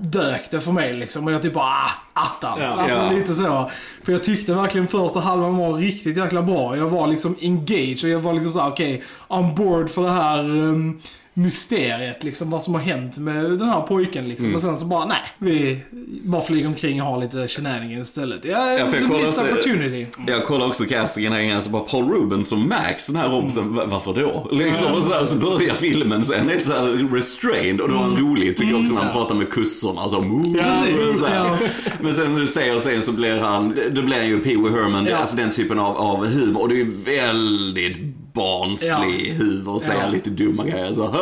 Dök 0.00 0.50
det 0.50 0.60
för 0.60 0.72
mig 0.72 0.92
liksom. 0.92 1.26
Och 1.26 1.32
jag 1.32 1.42
typ 1.42 1.52
bara, 1.54 1.64
ah, 1.64 1.90
attans. 2.14 2.60
Ja. 2.62 2.68
Alltså 2.82 2.96
Ja. 2.98 3.10
lite 3.10 3.34
så. 3.34 3.70
För 4.04 4.12
jag 4.12 4.24
tyckte 4.24 4.54
verkligen 4.54 4.88
första 4.88 5.20
halvan 5.20 5.56
var 5.56 5.72
riktigt 5.74 6.16
jäkla 6.16 6.42
bra. 6.42 6.76
Jag 6.76 6.88
var 6.88 7.06
liksom 7.06 7.36
engaged 7.42 8.04
och 8.04 8.10
jag 8.10 8.20
var 8.20 8.32
liksom 8.34 8.52
såhär, 8.52 8.70
okej, 8.70 9.02
on 9.28 9.54
board 9.54 9.90
för 9.90 10.02
det 10.02 10.10
här 10.10 10.38
um, 10.50 11.00
mysteriet 11.38 12.24
liksom. 12.24 12.50
Vad 12.50 12.62
som 12.62 12.74
har 12.74 12.80
hänt 12.80 13.18
med 13.18 13.44
den 13.44 13.68
här 13.68 13.80
pojken 13.80 14.28
liksom. 14.28 14.44
Mm. 14.44 14.54
Och 14.54 14.60
sen 14.60 14.76
så 14.76 14.84
bara, 14.84 15.04
nej, 15.06 15.20
vi 15.38 15.78
bara 16.24 16.42
flyger 16.42 16.66
omkring 16.66 17.02
och 17.02 17.08
har 17.08 17.20
lite 17.20 17.48
shenanigans 17.48 18.08
istället. 18.08 18.44
Ja, 18.44 18.50
Ja, 18.50 18.72
jag 18.78 18.90
kollar 19.08 19.22
missed 19.22 19.32
så- 19.46 19.52
opportunity. 19.52 20.06
Jag 20.26 20.44
kollar 20.44 20.66
också 20.66 20.84
castingen 20.84 21.32
här 21.32 21.40
igen, 21.40 21.62
så 21.62 21.70
bara 21.70 21.82
Paul 21.82 22.08
Rubens 22.10 22.48
som 22.48 22.68
Max, 22.68 23.06
den 23.06 23.16
här 23.16 23.28
Robinson, 23.28 23.74
va- 23.74 23.84
varför 23.86 24.14
då? 24.14 24.48
Liksom, 24.50 24.92
och 24.92 25.02
så, 25.02 25.12
här, 25.12 25.24
så 25.24 25.36
börjar 25.36 25.74
filmen 25.74 26.24
sen, 26.24 26.50
är 26.50 26.58
så 26.58 26.72
här 26.72 27.14
restrained 27.14 27.80
och 27.80 27.88
då 27.88 27.94
var 27.94 28.02
han 28.02 28.16
rolig 28.16 28.56
tycker 28.56 28.72
jag 28.72 28.80
också 28.82 28.94
när 28.94 29.02
han 29.02 29.12
pratar 29.12 29.34
med 29.34 29.50
kussorna. 29.50 30.08
Så, 30.08 30.22
Precis, 30.22 31.20
så 31.20 31.26
här. 31.26 31.56
Men 32.00 32.12
sen 32.12 32.32
när 32.32 32.40
du 32.40 32.46
säger 32.48 32.78
sen 32.78 33.02
så 33.02 33.12
blir 33.12 33.38
han, 33.38 33.74
då 33.90 34.02
blir 34.02 34.16
han 34.16 34.26
ju 34.26 34.38
Pee 34.38 34.56
Wee 34.56 34.70
Herman, 34.72 35.06
Ja. 35.10 35.16
alltså 35.16 35.36
den 35.36 35.50
typen 35.50 35.78
av, 35.78 35.96
av 35.96 36.26
humor. 36.26 36.60
Och 36.62 36.68
det 36.68 36.80
är 36.80 36.86
väldigt 37.04 38.07
barnslig 38.38 39.32
humor, 39.32 39.78
säga 39.78 39.98
Ja. 40.04 40.10
lite 40.12 40.30
dumma 40.30 40.64
grejer 40.64 40.88
så, 40.88 40.94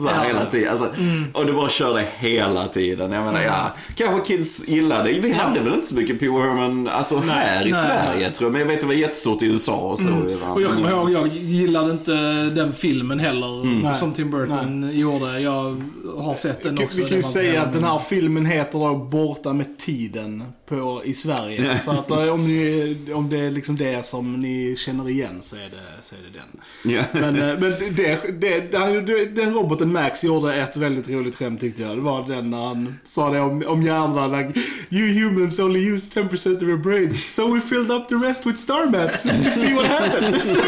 så 0.00 0.08
här 0.08 0.22
Ja. 0.22 0.28
hela 0.28 0.44
tiden. 0.46 0.70
Alltså, 0.70 0.88
Och 1.32 1.46
du 1.46 1.52
bara 1.52 1.68
kör 1.70 1.94
det 1.94 2.06
hela 2.18 2.68
tiden. 2.68 3.12
Jag 3.12 3.24
menar, 3.24 3.42
ja, 3.42 3.72
kanske 3.96 4.26
kids 4.36 4.68
gillar 4.68 5.04
det. 5.04 5.12
Vi 5.12 5.32
hade 5.32 5.60
väl 5.60 5.72
inte 5.74 5.86
så 5.86 5.94
mycket 5.94 6.20
Pee 6.20 6.28
Wee 6.28 6.40
Herman, 6.40 6.88
alltså 6.88 7.18
här 7.18 7.66
i 7.66 7.70
Nej. 7.70 7.80
Sverige 7.82 8.30
tror 8.30 8.46
jag. 8.46 8.52
Men 8.52 8.60
jag 8.60 8.66
vet 8.68 8.74
att 8.74 8.80
det 8.80 8.86
var 8.86 8.94
jättestort 8.94 9.42
i 9.42 9.46
USA 9.46 9.76
och 9.76 9.98
så. 9.98 10.10
va? 10.10 10.48
Och 10.52 10.62
jag 10.62 10.72
kommer 10.76 10.90
ihåg, 10.90 11.10
jag 11.12 11.28
gillade 11.36 11.92
inte 11.92 12.12
den 12.42 12.72
filmen 12.72 13.18
heller 13.20 13.46
Mm. 13.62 13.92
som 13.94 14.12
Tim 14.12 14.30
Burton 14.30 14.90
gjorde. 14.98 15.40
Jag 15.40 15.82
har 16.18 16.34
sett 16.34 16.62
den 16.62 16.78
också. 16.84 17.02
Vi 17.02 17.08
kan 17.08 17.16
ju 17.16 17.22
säga 17.22 17.62
att 17.62 17.72
den 17.72 17.84
här 17.84 17.98
filmen 17.98 18.46
heter 18.46 18.78
då 18.78 18.94
Borta 18.94 19.52
med 19.52 19.78
tiden 19.78 20.44
på, 20.68 21.02
i 21.04 21.14
Sverige. 21.14 21.64
Ja. 21.72 21.78
Så 21.78 21.90
att 21.90 22.10
eh, 22.10 22.28
om, 22.28 22.46
ni, 22.46 22.96
om 23.14 23.28
det 23.30 23.38
är 23.38 23.50
liksom 23.50 23.76
det 23.76 24.06
som 24.06 24.40
ni 24.40 24.76
känner 24.78 25.08
igen 25.08 25.38
så 25.40 25.56
är 25.56 25.60
det, 25.60 26.02
så 26.02 26.14
är 26.14 26.18
det 26.18 26.38
den. 26.38 26.60
Ja. 26.88 27.02
Men, 27.12 27.42
eh, 27.42 27.58
men 27.58 27.74
det, 27.96 28.18
det, 28.40 28.60
det, 29.06 29.24
den 29.24 29.54
roboten 29.54 29.92
Max 29.92 30.24
gjorde 30.24 30.54
ett 30.54 30.76
väldigt 30.76 31.08
roligt 31.08 31.36
skämt 31.36 31.60
tyckte 31.60 31.82
jag. 31.82 31.96
Det 31.96 32.00
var 32.00 32.28
den 32.28 32.50
när 32.50 32.66
han 32.66 32.98
sa 33.04 33.30
det 33.30 33.40
om, 33.40 33.64
om 33.66 33.82
hjärnan. 33.82 34.32
Like, 34.32 34.60
you 34.90 35.24
humans 35.24 35.60
only 35.60 35.94
use 35.94 36.20
10% 36.20 36.56
of 36.56 36.62
your 36.62 36.78
brains. 36.78 37.34
So 37.34 37.54
we 37.54 37.60
filled 37.60 37.90
up 37.90 38.08
the 38.08 38.14
rest 38.14 38.46
with 38.46 38.58
star 38.58 38.86
maps 38.86 39.22
to 39.22 39.50
see 39.50 39.74
what 39.74 39.86
happens. 39.86 40.54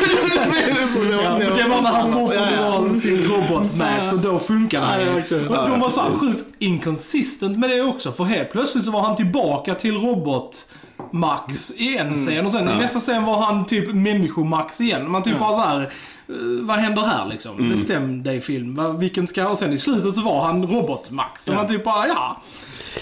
Ja, 1.10 1.38
det 1.38 1.68
var 1.68 1.82
när 1.82 1.90
han 1.90 2.12
fortfarande 2.12 2.70
var 2.70 3.00
sin 3.00 3.24
robot 3.24 3.76
Max 3.76 4.12
och 4.12 4.18
då 4.18 4.38
funkade 4.38 4.86
han 4.86 5.00
ju. 5.00 5.10
Och 5.48 5.68
de 5.68 5.80
var 5.80 5.90
så 5.90 6.00
sjukt 6.00 6.44
inconsistent 6.58 7.58
med 7.58 7.70
det 7.70 7.82
också. 7.82 8.12
För 8.12 8.24
helt 8.24 8.52
plötsligt 8.52 8.84
så 8.84 8.90
var 8.90 9.00
han 9.00 9.16
tillbaka 9.16 9.74
till 9.74 9.94
robot 9.94 10.72
Max 11.10 11.70
i 11.76 11.96
en 11.96 12.14
scen 12.14 12.44
och 12.44 12.50
sen 12.52 12.68
i 12.68 12.76
nästa 12.76 12.98
scen 13.00 13.24
var 13.24 13.38
han 13.38 13.66
typ 13.66 13.94
människomax 13.94 14.80
igen. 14.80 15.10
Man 15.10 15.22
typ 15.22 15.38
bara 15.38 15.52
så 15.54 15.60
här. 15.60 15.80
eh, 15.80 16.34
vad 16.62 16.76
händer 16.78 17.02
här 17.02 17.26
liksom? 17.26 17.68
Bestäm 17.68 18.22
dig 18.22 18.40
film. 18.40 18.98
Vilken 18.98 19.26
ska... 19.26 19.48
Och 19.48 19.58
sen 19.58 19.72
i 19.72 19.78
slutet 19.78 20.16
så 20.16 20.22
var 20.22 20.40
han 20.46 20.66
robot-Max. 20.66 21.48
Ja. 21.48 21.54
man 21.54 21.68
typ 21.68 21.84
bara, 21.84 22.08
ja. 22.08 22.36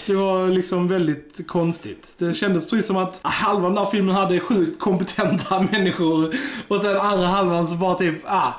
Det 0.07 0.15
var 0.15 0.49
liksom 0.49 0.89
väldigt 0.89 1.47
konstigt. 1.47 2.15
Det 2.19 2.35
kändes 2.35 2.71
precis 2.71 2.87
som 2.87 2.97
att 2.97 3.21
halva 3.23 3.69
den 3.69 3.79
här 3.79 3.85
filmen 3.87 4.15
hade 4.17 4.41
sjukt 4.41 4.81
kompetenta 4.81 5.61
människor 5.73 6.35
och 6.69 6.81
sen 6.81 6.97
andra 6.97 7.27
halvan 7.27 7.69
så 7.69 7.75
bara 7.77 7.95
typ, 7.95 8.23
ah. 8.27 8.53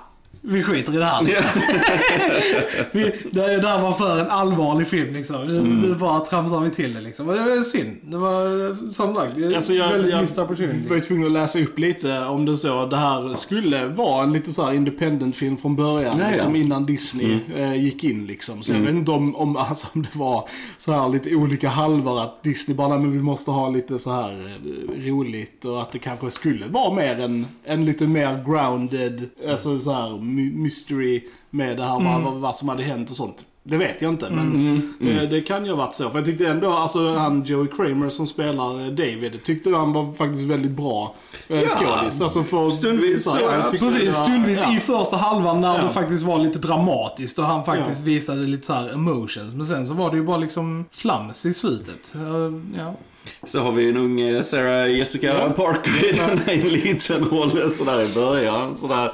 Vi 0.48 0.64
skiter 0.64 0.94
i 0.94 0.98
det 0.98 1.06
här 1.06 1.22
liksom. 1.22 1.46
vi, 2.92 3.04
det, 3.32 3.58
det 3.62 3.68
här 3.68 3.82
var 3.82 3.92
för 3.92 4.20
en 4.20 4.28
allvarlig 4.28 4.88
film 4.88 5.14
liksom. 5.14 5.48
Nu, 5.48 5.58
Mm. 5.58 5.80
nu 5.82 5.96
bara 5.96 6.20
tramsar 6.20 6.60
vi 6.60 6.70
till 6.70 6.94
det 6.94 7.02
liksom. 7.02 7.30
Och 7.30 7.34
det 7.36 7.40
var 7.42 7.64
synd. 7.64 7.98
Det 8.02 8.18
var 8.18 8.74
som 8.94 9.16
sagt, 9.16 9.56
Alltså 9.56 9.74
jag, 9.74 9.90
väldigt 9.90 10.12
jag 10.12 10.22
missed 10.22 10.44
opportunity. 10.44 10.88
var 10.90 10.96
ju 10.96 11.02
tvungen 11.02 11.26
att 11.26 11.32
läsa 11.32 11.60
upp 11.60 11.80
lite 11.80 12.20
om 12.20 12.46
det 12.46 12.58
så. 12.58 12.86
Det 12.86 12.98
här 12.98 13.34
skulle 13.34 13.88
vara 13.88 14.24
en 14.24 14.34
lite 14.34 14.54
så 14.54 14.66
här 14.66 14.74
independent-film 14.74 15.58
från 15.58 15.76
början. 15.76 16.14
Ja, 16.20 16.26
ja. 16.26 16.32
Liksom 16.32 16.56
innan 16.56 16.86
Disney 16.86 17.38
eh, 17.58 17.74
gick 17.84 18.04
in 18.04 18.28
liksom. 18.28 18.64
Så 18.64 18.74
jag 18.74 18.80
vet 18.80 18.94
inte 18.94 19.12
om, 19.12 19.36
om, 19.36 19.56
alltså, 19.58 19.88
om 19.94 20.02
det 20.02 20.16
var 20.20 20.50
så 20.78 20.92
här 20.92 21.10
lite 21.10 21.36
olika 21.36 21.70
halvor. 21.70 22.22
Att 22.22 22.44
Disney 22.44 22.78
bara, 22.78 22.88
"Nej, 22.88 23.00
men 23.00 23.12
vi 23.12 23.20
måste 23.20 23.52
ha 23.52 23.70
lite 23.70 24.00
så 24.00 24.12
här 24.12 24.32
eh, 24.32 25.06
roligt. 25.12 25.66
Och 25.66 25.82
att 25.82 25.92
det 25.92 26.00
kanske 26.00 26.32
skulle 26.32 26.68
vara 26.68 26.94
mer 26.94 27.20
en, 27.20 27.46
en 27.64 27.86
lite 27.86 28.08
mer 28.08 28.44
grounded, 28.46 29.30
alltså 29.50 29.80
så 29.80 29.92
här 29.92 30.18
mystery 30.42 31.24
med 31.50 31.78
det 31.78 31.84
här 31.84 32.00
vad, 32.00 32.22
vad, 32.22 32.34
vad 32.34 32.56
som 32.56 32.70
hade 32.70 32.84
hänt 32.84 33.10
och 33.10 33.16
sånt. 33.16 33.46
Det 33.70 33.78
vet 33.78 34.02
jag 34.02 34.10
inte, 34.14 34.30
men 34.30 34.82
eh, 35.02 35.30
det 35.30 35.42
kan 35.42 35.66
ju 35.66 35.72
ha 35.72 35.78
varit 35.78 35.96
så. 35.96 36.10
För 36.10 36.18
jag 36.20 36.26
tyckte 36.26 36.48
ändå, 36.48 36.72
alltså 36.72 37.16
han 37.16 37.44
Joey 37.44 37.68
Kramer 37.68 38.10
som 38.10 38.28
spelar 38.28 38.80
eh, 38.82 38.88
David, 38.88 39.44
tyckte 39.44 39.70
han 39.70 39.94
var 39.94 40.14
faktiskt 40.14 40.44
väldigt 40.44 40.72
bra 40.72 41.16
eh, 41.48 41.62
Ja, 41.62 41.68
skådis. 41.70 42.22
Alltså 42.22 42.44
för, 42.44 42.70
stundvis 42.70 43.24
så 43.24 43.38
jag 43.42 43.54
ja, 43.54 43.58
det 43.72 43.78
Precis, 43.78 44.06
var- 44.18 44.24
stundvis 44.24 44.60
ja. 44.62 44.76
i 44.76 44.80
första 44.80 45.18
halvan 45.18 45.62
när 45.62 45.78
Ja. 45.78 45.84
det 45.84 45.90
faktiskt 45.90 46.24
var 46.26 46.40
lite 46.40 46.60
dramatiskt 46.60 47.40
och 47.40 47.46
han 47.46 47.66
faktiskt 47.66 48.04
visade 48.04 48.42
lite 48.42 48.66
så 48.68 48.74
här 48.74 48.90
emotions. 48.90 49.54
Men 49.54 49.66
sen 49.66 49.88
så 49.88 49.94
var 49.94 50.12
det 50.12 50.18
ju 50.18 50.24
bara 50.24 50.38
liksom 50.38 50.86
flams 50.92 51.46
i 51.46 51.54
slutet. 51.54 52.14
Uh, 52.16 52.62
ja. 52.78 52.94
Så 53.48 53.60
har 53.60 53.72
vi 53.72 53.90
en 53.90 53.98
ung 53.98 54.20
eh, 54.22 54.42
Sarah 54.42 54.92
Jessica 54.92 55.28
Ja. 55.28 55.50
Parker 55.50 56.06
i 56.50 56.60
en 56.62 56.68
liten 56.70 57.26
roll 57.26 57.52
sådär 57.72 58.12
i 58.12 58.14
början. 58.14 58.78
Sådär. 58.78 59.12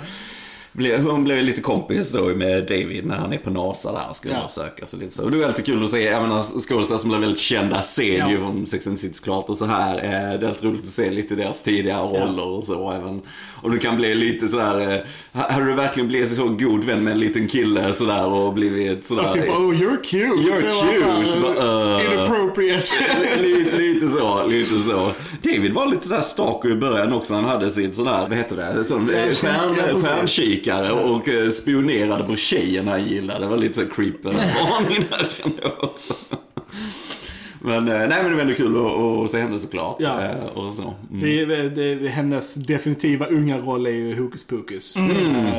Hon 1.10 1.24
blev 1.24 1.44
lite 1.44 1.62
kompis 1.62 2.12
då 2.12 2.22
med 2.22 2.64
David 2.64 3.06
när 3.06 3.16
han 3.16 3.34
är 3.34 3.38
på 3.38 3.50
NASA 3.50 3.92
där 3.92 4.10
och 4.10 4.16
ska 4.16 4.30
Ja. 4.30 4.36
undersöka 4.36 4.86
sig 4.86 5.00
lite 5.00 5.12
så. 5.14 5.24
Och 5.24 5.32
det 5.32 5.40
är 5.44 5.46
alltid 5.46 5.66
kul 5.66 5.84
att 5.84 5.90
se, 5.90 6.04
jag 6.04 6.22
menar 6.22 6.42
skådespelare 6.42 7.00
som 7.00 7.10
blir 7.10 7.20
väldigt 7.20 7.40
kända 7.40 7.82
ser 7.82 8.18
Ja. 8.18 8.30
ju 8.32 8.38
från 8.38 8.68
Sex 8.68 8.88
and 8.88 9.00
City 9.00 9.14
såklart 9.14 9.50
och 9.50 9.58
så 9.58 9.66
här. 9.66 9.96
eh, 9.96 10.40
Det 10.40 10.46
är 10.46 10.50
alltid 10.50 10.64
roligt 10.70 10.82
att 10.84 10.88
se 10.90 11.10
lite 11.12 11.36
deras 11.36 11.62
tidigare 11.64 12.02
roller 12.08 12.48
och 12.48 12.64
så 12.64 12.92
även. 12.92 13.22
Och 13.62 13.72
du 13.72 13.80
kan 13.80 13.96
bli 13.98 14.16
lite 14.16 14.48
sådär, 14.48 14.94
eh, 15.34 15.42
hade 15.42 15.66
du 15.66 15.74
verkligen 15.74 16.08
blivit 16.08 16.30
så 16.36 16.48
god 16.48 16.84
vän 16.84 17.04
med 17.04 17.14
en 17.14 17.20
liten 17.20 17.48
kille 17.48 17.94
sådär 17.94 18.26
och 18.26 18.54
blivit 18.54 19.06
sådär. 19.06 19.28
Och 19.28 19.34
typ, 19.34 19.50
oh 19.50 19.74
you're 19.74 20.04
cute. 20.04 20.26
You're 20.26 20.72
Så 20.72 21.24
cute. 21.26 21.40
Bara, 21.40 21.98
uh. 22.00 22.14
Inappropriate. 22.14 22.84
lite, 23.42 23.78
lite 23.78 24.08
så, 24.08 24.48
lite 24.48 24.80
så. 24.80 25.12
David 25.42 25.74
var 25.74 25.86
lite 25.86 26.08
såhär 26.08 26.22
stalker 26.22 26.70
i 26.70 26.76
början 26.76 27.14
också. 27.14 27.34
Han 27.34 27.46
hade 27.46 27.72
sitt 27.72 27.96
sådär, 27.96 28.26
vad 28.30 28.38
heter 28.38 28.56
det, 28.56 28.84
sån, 28.84 29.10
eh, 29.10 29.32
Stjärnkikare 30.64 30.92
och 30.92 31.28
eh, 31.28 31.50
spionerade 31.50 32.24
på 32.24 32.36
tjejen 32.36 32.88
han 32.88 33.04
gillade. 33.04 33.40
Det 33.40 33.48
var 33.48 33.58
lite 33.58 33.76
så 33.76 33.86
creep 33.86 34.24
varning 34.24 35.06
där 35.62 35.84
också. 35.84 36.14
Men, 37.66 37.88
eh, 37.88 37.94
nej 37.94 38.08
men 38.10 38.30
det 38.30 38.34
var 38.36 38.42
ändå 38.42 38.54
kul 38.54 38.78
att, 38.78 39.24
att 39.26 39.32
se 39.32 39.40
henne 39.42 39.60
såklart. 39.60 39.96
Ja. 40.00 40.22
Eh, 40.22 40.58
Och 40.58 40.74
så. 40.74 40.82
Mm. 40.82 40.96
Det 41.10 41.42
är, 41.42 41.70
det 41.70 41.84
är, 41.84 42.08
hennes 42.08 42.54
definitiva 42.54 43.26
unga 43.26 43.58
roll 43.58 43.86
är 43.88 43.92
ju 43.92 44.20
Hokus 44.20 44.44
Pokus. 44.48 44.98
Eh, 44.98 45.04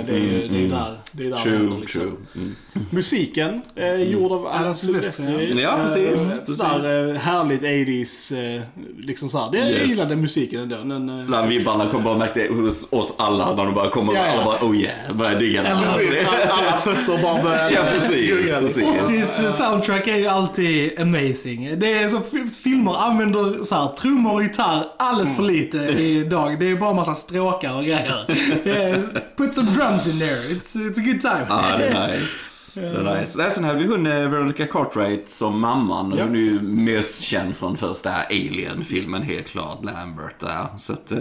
Det 0.06 0.12
är 0.14 0.18
ju 0.18 0.49
det 0.49 0.64
är 0.64 0.68
där 0.68 0.96
det 1.12 1.25
är 1.26 1.30
där 1.30 1.37
det 1.44 1.50
händer, 1.50 1.66
True, 1.68 1.80
liksom. 1.80 2.00
true. 2.00 2.12
Mm. 2.37 2.54
Musiken 2.90 3.62
är 3.75 3.96
gjord 3.99 4.32
av 4.32 4.46
Alan 4.46 4.62
Alan 4.62 4.75
Silvestri, 4.75 5.50
ja. 5.54 5.61
Ja, 5.61 5.76
Eh, 5.76 5.82
precis, 5.82 6.40
Sådär 6.56 7.08
eh, 7.14 7.20
härligt 7.20 7.62
80s, 7.62 8.32
eh, 8.56 8.62
liksom 8.99 9.30
såhär. 9.30 9.50
Det, 9.52 9.58
Jag 9.58 9.68
Yes. 9.70 9.90
gillade 9.90 10.16
musiken 10.16 10.61
ändå. 10.62 10.76
Den, 10.76 11.20
eh, 11.20 11.26
Bland 11.26 11.49
vibbarna 11.49 11.87
kom 11.90 12.04
bara 12.04 12.18
märkte 12.18 12.49
hos 12.50 12.92
oss 12.92 13.14
alla 13.18 13.54
när 13.56 13.64
de 13.64 13.75
bara 13.75 13.90
kommer 13.90 14.12
och 14.12 14.18
Ja, 14.18 14.26
ja. 14.26 14.32
alla 14.32 14.44
bara 14.44 14.68
oh 14.70 14.76
yeah, 14.76 15.16
börjar 15.16 15.38
digga 15.40 15.62
det. 15.62 15.68
Eller 15.68 15.87
Alltså, 15.87 16.08
alla, 16.32 16.52
alla 16.52 16.78
fötter 16.80 17.23
bara 17.23 17.42
börjar... 17.42 17.70
Ja 17.75 17.80
precis, 17.92 18.52
precis. 18.54 18.84
80s 18.84 19.50
soundtrack 19.52 20.06
är 20.08 20.16
ju 20.16 20.26
alltid 20.26 21.00
amazing. 21.00 21.78
Det 21.78 21.93
är 22.02 22.08
så 22.08 22.20
filmer 22.62 22.94
använder 22.94 23.64
så 23.64 23.74
här, 23.74 23.88
trummor 23.88 24.32
och 24.32 24.42
gitarr 24.42 24.86
alldeles 24.98 25.36
för 25.36 25.42
lite 25.42 25.78
idag. 26.02 26.58
Det 26.60 26.70
är 26.70 26.76
bara 26.76 26.94
massa 26.94 27.14
stråkar 27.14 27.74
och 27.76 27.82
grejer. 27.84 28.26
Eh, 28.64 29.00
Put 29.36 29.54
some 29.54 29.70
drums 29.70 30.06
in 30.06 30.18
there. 30.18 30.36
It's, 30.48 30.76
it's 30.76 31.00
a 31.00 31.04
good 31.04 31.20
time. 31.20 31.46
Är 31.84 32.18
nice. 32.18 32.63
Det 32.75 32.87
är 32.87 33.21
nice. 33.21 33.38
Nej, 33.38 33.50
sen 33.50 33.64
hade 33.64 33.78
vi 33.78 33.87
hon 33.87 34.04
Veronica 34.04 34.66
Cartwright 34.66 35.31
som 35.31 35.61
mamman. 35.61 36.14
Ja. 36.19 36.25
Hon 36.25 36.35
är 36.35 36.38
ju 36.40 36.61
mest 36.62 37.21
känd 37.23 37.57
från 37.57 37.76
första 37.76 38.11
Alien-filmen, 38.31 39.23
helt 39.23 39.47
klart. 39.47 39.85
Lambert 39.85 40.40
där. 40.40 40.66
Så 40.78 40.93
att, 40.93 41.12
eh, 41.12 41.19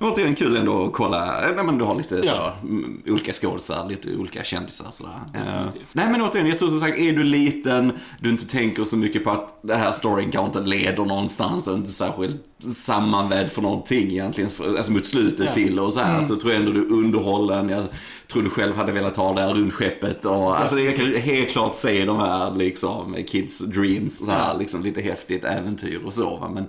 återigen 0.00 0.34
kul 0.34 0.56
ändå 0.56 0.86
att 0.86 0.92
kolla. 0.92 1.48
Eh, 1.48 1.54
Nej, 1.56 1.64
men 1.64 1.78
du 1.78 1.84
har 1.84 1.94
lite 1.94 2.22
så, 2.22 2.34
Ja. 2.36 2.52
mm, 2.62 3.02
olika 3.06 3.32
skådisar, 3.32 3.88
lite 3.88 4.16
olika 4.16 4.44
kändisar 4.44 4.86
sådär. 4.90 5.12
Definitivt. 5.32 5.88
nej, 5.92 6.08
men 6.10 6.22
återigen, 6.22 6.48
jag 6.48 6.58
tror 6.58 6.68
som 6.68 6.80
sagt, 6.80 6.98
är 6.98 7.12
du 7.12 7.22
liten, 7.22 7.92
du 8.20 8.30
inte 8.30 8.46
tänker 8.46 8.84
så 8.84 8.96
mycket 8.96 9.24
på 9.24 9.30
att 9.30 9.58
det 9.62 9.74
här 9.76 9.92
storyn 9.92 10.30
kanske 10.30 10.58
inte 10.58 10.70
leder 10.70 11.04
någonstans 11.04 11.68
och 11.68 11.76
inte 11.76 11.90
särskilt 11.90 12.36
sammanvävd 12.72 13.50
för 13.50 13.62
någonting 13.62 14.10
egentligen, 14.10 14.50
alltså 14.76 14.92
mot 14.92 15.06
slutet 15.06 15.46
Ja. 15.46 15.52
till 15.52 15.78
och 15.78 15.92
så 15.92 16.00
här. 16.00 16.22
Så 16.22 16.36
tror 16.36 16.52
jag 16.52 16.60
ändå 16.60 16.72
du 16.72 16.80
är 16.80 16.92
underhållen. 16.92 17.68
Jag 17.68 17.84
tror 18.32 18.42
du 18.42 18.50
själv 18.50 18.76
hade 18.76 18.92
velat 18.92 19.16
ha 19.16 19.34
det 19.34 19.40
här 19.40 19.54
rymdskeppet 19.54 20.24
och 20.24 20.60
alltså 20.60 20.76
det, 20.76 20.82
jag 20.82 20.96
kan 20.96 21.14
helt 21.14 21.48
klart 21.50 21.76
se 21.76 22.04
de 22.04 22.16
här 22.18 22.54
liksom 22.54 23.16
kids 23.28 23.58
dreams 23.58 24.18
så 24.18 24.30
här, 24.30 24.58
liksom 24.58 24.82
lite 24.82 25.00
häftigt 25.00 25.44
äventyr 25.44 26.00
och 26.04 26.14
så. 26.14 26.50
Men, 26.54 26.66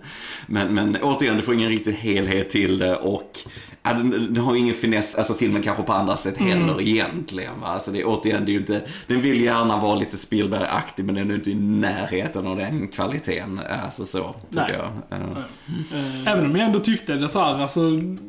men, 0.47 0.73
men 0.73 0.97
återigen, 1.03 1.37
du 1.37 1.43
får 1.43 1.53
ingen 1.53 1.69
riktig 1.69 1.91
helhet 1.91 2.49
till 2.49 2.77
det 2.77 2.95
och 2.95 3.39
ja, 3.85 3.93
den, 3.93 4.33
den 4.33 4.43
har 4.43 4.55
ingen 4.55 4.75
finess, 4.75 5.15
alltså 5.15 5.33
filmen 5.33 5.61
kanske 5.61 5.83
på 5.83 5.93
andra 5.93 6.17
sätt 6.17 6.37
heller 6.37 6.81
egentligen 6.81 7.51
va. 7.61 7.67
Alltså 7.67 7.91
det 7.91 8.01
är 8.01 8.05
återigen, 8.07 8.45
det 8.45 8.51
är 8.51 8.53
ju 8.53 8.59
inte, 8.59 8.81
den 9.07 9.21
vill 9.21 9.41
gärna 9.41 9.77
vara 9.77 9.95
lite 9.95 10.17
Spielberg-aktig 10.17 11.05
men 11.05 11.15
den 11.15 11.31
är 11.31 11.35
inte 11.35 11.51
i 11.51 11.55
närheten 11.55 12.47
av 12.47 12.57
den 12.57 12.87
kvaliteten. 12.87 13.61
Alltså 13.83 14.05
så, 14.05 14.35
tycker 14.49 14.65
Nej. 14.65 14.79
jag. 15.09 15.19
Eh, 15.19 16.33
Även 16.33 16.45
om 16.45 16.55
jag 16.55 16.65
ändå 16.65 16.79
tyckte 16.79 17.13
det 17.13 17.27
så 17.27 17.39
här, 17.39 17.61
alltså 17.61 17.81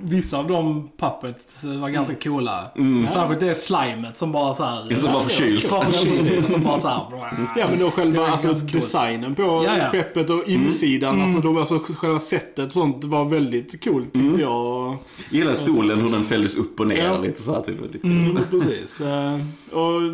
vissa 0.03 0.39
av 0.39 0.49
de 0.49 0.91
puppets 0.99 1.65
var 1.65 1.89
ganska 1.89 2.15
coola. 2.15 2.71
Särskilt 3.09 3.41
det 3.41 3.55
slimet 3.55 4.17
som 4.17 4.33
bara 4.33 4.55
så 4.55 4.65
här. 4.65 4.83
Mm. 4.83 4.97
Som 4.97 5.13
var 5.13 5.23
förkylt. 5.23 5.73
Var 5.73 5.85
förkylt. 5.85 6.47
Som 6.47 6.63
bara 6.63 6.79
så 6.79 6.89
här. 6.89 7.03
Ja 7.57 7.67
men 7.71 7.79
då 7.79 7.91
själva 7.91 8.27
alltså, 8.27 8.53
designen 8.53 9.35
på 9.35 9.43
Ja, 9.43 9.79
ja. 9.79 9.91
skeppet 9.91 10.31
och 10.31 10.49
insidan, 10.49 11.23
alltså, 11.23 11.41
de, 11.41 11.57
alltså 11.57 11.79
själva 11.79 12.21
sättet 12.21 12.73
sånt 12.73 13.05
var 13.05 13.25
väldigt 13.25 13.85
coolt 13.85 14.13
tyckte 14.13 14.41
jag. 14.41 14.97
Gillar 15.51 15.55
stolen, 15.73 16.01
hur 16.01 16.09
den 16.09 16.25
fälldes 16.25 16.57
upp 16.57 16.81
och 16.81 16.87
ner 16.87 17.05
Ja. 17.05 17.19
lite 17.21 17.43
så 17.43 17.55
här, 17.55 17.61
typ. 17.63 17.93
Lite. 17.93 18.07
Mm, 18.07 18.39
precis. 18.51 19.01
Eh, 19.01 19.39
Och 19.73 20.03
eh, 20.03 20.13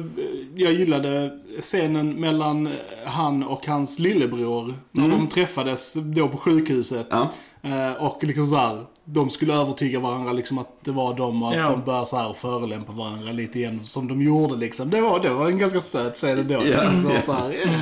jag 0.54 0.72
gillade 0.72 1.30
scenen 1.60 2.20
mellan 2.20 2.68
han 3.06 3.42
och 3.42 3.66
hans 3.66 3.98
lillebror. 3.98 4.74
När 4.90 5.08
de 5.08 5.28
träffades 5.28 5.94
då 5.94 6.28
på 6.28 6.36
sjukhuset. 6.38 7.06
Ja. 7.10 7.30
Eh, 7.62 8.02
Och 8.02 8.24
liksom 8.24 8.46
så 8.46 8.56
här, 8.56 8.84
de 9.12 9.30
skulle 9.30 9.54
övertyga 9.54 10.00
varandra 10.00 10.32
liksom 10.32 10.58
att 10.58 10.68
det 10.84 10.90
var 10.90 11.14
de 11.14 11.42
och 11.42 11.48
att 11.50 11.56
Ja. 11.56 11.70
de 11.70 11.80
började 11.84 12.06
så 12.06 12.16
här 12.16 12.32
förolämpa 12.32 12.92
varandra 12.92 13.32
lite 13.32 13.58
igen 13.58 13.80
som 13.84 14.08
de 14.08 14.22
gjorde 14.22 14.56
liksom. 14.56 14.90
Det 14.90 15.00
var, 15.00 15.20
det 15.20 15.30
var 15.34 15.46
en 15.46 15.58
ganska 15.58 15.80
söt 15.80 16.14
scen 16.14 16.38
ändå. 16.38 16.54
Ja. 16.54 16.90
Så, 17.02 17.26
så 17.26 17.32
här, 17.32 17.50
eh. 17.64 17.80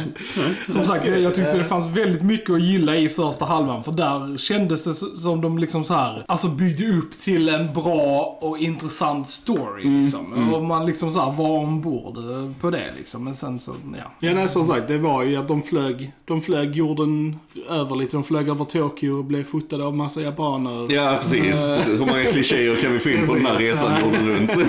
Som 0.69 0.87
sagt, 0.87 1.09
jag 1.09 1.35
tyckte 1.35 1.59
det 1.59 1.65
fanns 1.65 1.87
väldigt 1.87 2.23
mycket 2.23 2.51
att 2.51 2.63
gilla 2.63 2.97
i 2.97 3.09
första 3.09 3.45
halvan. 3.45 3.83
För 3.83 3.93
där 3.93 4.39
kändes 4.39 4.85
det 4.85 4.95
som 4.95 5.41
de 5.41 5.59
liksom 5.59 5.85
så 5.85 5.95
här, 5.95 6.25
alltså 6.29 6.49
byggde 6.49 6.99
upp 6.99 7.21
till 7.21 7.49
en 7.49 7.73
bra 7.75 8.39
och 8.41 8.59
intressant 8.59 9.29
story. 9.29 10.03
Liksom. 10.03 10.53
Och 10.55 10.65
man 10.65 10.87
liksom 10.87 11.11
så 11.13 11.21
här 11.21 11.33
var 11.33 11.59
ombord 11.59 12.17
eh, 12.17 12.51
på 12.61 12.71
det 12.71 12.91
liksom. 12.99 13.25
Men 13.25 13.37
sen 13.37 13.59
så, 13.59 13.73
ja. 13.99 14.29
Ja, 14.29 14.35
nej, 14.35 14.49
som 14.49 14.67
sagt, 14.67 14.89
det 14.89 14.99
var 14.99 15.23
ju 15.23 15.37
att 15.37 15.49
de 15.49 15.63
flög, 15.63 16.13
de 16.25 16.41
flög 16.41 16.77
jorden 16.77 17.39
över 17.69 17.97
lite. 17.97 18.17
De 18.17 18.25
flög 18.25 18.49
över 18.49 18.65
Tokyo 18.65 19.19
och 19.19 19.25
blev 19.25 19.45
fotade 19.45 19.85
av 19.85 19.97
massa 19.97 20.21
japaner. 20.21 20.93
Ja, 20.93 21.20
precis, 21.21 21.69
precis. 21.69 21.93
Hur 21.93 21.99
många 21.99 22.25
klichéer 22.25 22.77
kan 22.77 22.93
vi 22.93 22.99
få 22.99 23.11
in 23.11 23.27
på 23.27 23.35
den 23.35 23.47
här 23.47 23.55
resan 23.57 23.93
jorden 24.05 24.29
runt? 24.29 24.51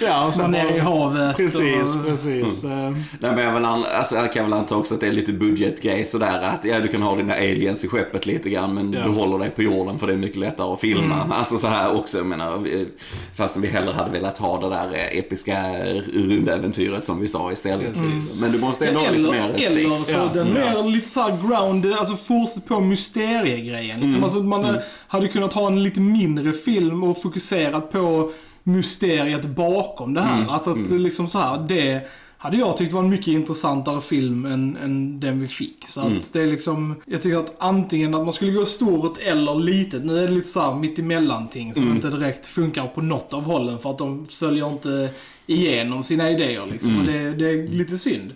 Ja, 0.00 0.26
och 0.26 0.34
Så 0.34 0.46
ner 0.46 0.72
i 0.76 0.78
havet. 0.78 1.36
Precis, 1.36 1.96
och, 1.96 2.06
precis. 2.06 2.64
Eh, 2.64 2.70
Nej, 2.70 2.96
men 3.20 3.38
jag, 3.38 3.52
vill 3.54 3.64
an- 3.64 3.84
alltså, 3.98 4.14
jag 4.16 4.32
kan 4.32 4.44
väl 4.44 4.52
anta 4.52 4.76
också 4.76 4.94
att 4.94 5.00
det 5.00 5.06
är 5.06 5.12
lite 5.12 5.32
budgetgrej 5.32 6.04
sådär 6.04 6.42
att 6.42 6.64
ja, 6.64 6.80
du 6.80 6.88
kan 6.88 7.02
ha 7.02 7.16
dina 7.16 7.34
aliens 7.34 7.84
i 7.84 7.88
skeppet 7.88 8.26
lite 8.26 8.50
grann 8.50 8.74
men 8.74 8.92
Ja. 8.92 9.02
du 9.04 9.10
håller 9.10 9.38
dig 9.38 9.50
på 9.50 9.62
jorden 9.62 9.98
för 9.98 10.06
det 10.06 10.12
är 10.12 10.16
mycket 10.16 10.38
lättare 10.38 10.72
att 10.72 10.80
filma. 10.80 11.26
Alltså 11.30 11.56
så 11.56 11.68
här 11.68 11.96
också, 11.96 12.18
jag 12.18 12.26
menar, 12.26 12.66
fastän 13.36 13.62
vi 13.62 13.68
hellre 13.68 13.92
hade 13.92 14.10
velat 14.10 14.38
ha 14.38 14.60
det 14.60 14.68
där 14.68 14.94
eh, 14.94 15.18
episka 15.18 15.62
rymdäventyret 16.14 17.04
som 17.06 17.20
vi 17.20 17.28
sa 17.28 17.52
istället. 17.52 17.94
Precis. 17.94 18.40
Men 18.40 18.52
du 18.52 18.58
måste 18.58 18.86
ändå 18.86 19.00
ha 19.00 19.10
lite 19.10 19.30
mer 19.30 19.50
eller 19.54 19.80
stakes. 19.96 20.06
så 20.06 20.18
Ja. 20.18 20.30
den 20.34 20.54
mer 20.54 20.82
lite 20.90 21.08
såhär 21.08 21.38
grounded, 21.48 21.92
alltså 21.92 22.16
fortsätt 22.16 22.66
på 22.66 22.80
mysteriegrejen. 22.80 24.00
Liksom. 24.00 24.24
Alltså 24.24 24.38
man 24.42 24.64
eh, 24.64 24.74
hade 25.08 25.28
kunnat 25.28 25.52
ha 25.52 25.66
en 25.66 25.82
lite 25.82 26.00
mindre 26.00 26.52
film 26.52 27.02
och 27.04 27.22
fokuserat 27.22 27.92
på 27.92 28.32
mysteriet 28.62 29.44
bakom 29.46 30.14
det 30.14 30.20
här. 30.20 30.46
Alltså 30.48 30.70
att 30.72 30.90
liksom 30.90 31.28
så 31.28 31.38
här, 31.38 31.64
det 31.68 32.00
hade 32.38 32.56
jag 32.56 32.76
tyckt 32.76 32.92
var 32.92 33.00
en 33.02 33.08
mycket 33.10 33.28
intressantare 33.28 34.00
film 34.00 34.44
än, 34.46 34.76
än 34.76 35.20
den 35.20 35.40
vi 35.40 35.48
fick. 35.48 35.84
Så 35.86 36.00
att 36.00 36.06
Mm. 36.06 36.22
det 36.32 36.40
är 36.42 36.46
liksom, 36.46 36.94
jag 37.06 37.22
tycker 37.22 37.38
att 37.38 37.54
antingen 37.58 38.14
att 38.14 38.24
man 38.24 38.32
skulle 38.32 38.52
gå 38.52 38.64
stort 38.64 39.18
eller 39.18 39.54
litet. 39.54 40.04
Nu 40.04 40.18
är 40.18 40.26
det 40.26 40.32
lite 40.34 40.48
såhär 40.48 40.74
mittemellan-ting 40.76 41.74
som 41.74 41.82
Mm. 41.82 41.96
inte 41.96 42.10
direkt 42.10 42.46
funkar 42.46 42.86
på 42.86 43.00
något 43.00 43.32
av 43.32 43.44
hållen 43.44 43.78
för 43.78 43.90
att 43.90 43.98
de 43.98 44.26
följer 44.26 44.68
inte 44.72 45.08
igenom 45.46 46.04
sina 46.04 46.30
idéer 46.30 46.66
liksom. 46.72 46.90
Mm. 46.90 47.00
Och 47.00 47.06
det, 47.12 47.30
det 47.32 47.50
är 47.50 47.68
lite 47.68 47.98
synd. 47.98 48.32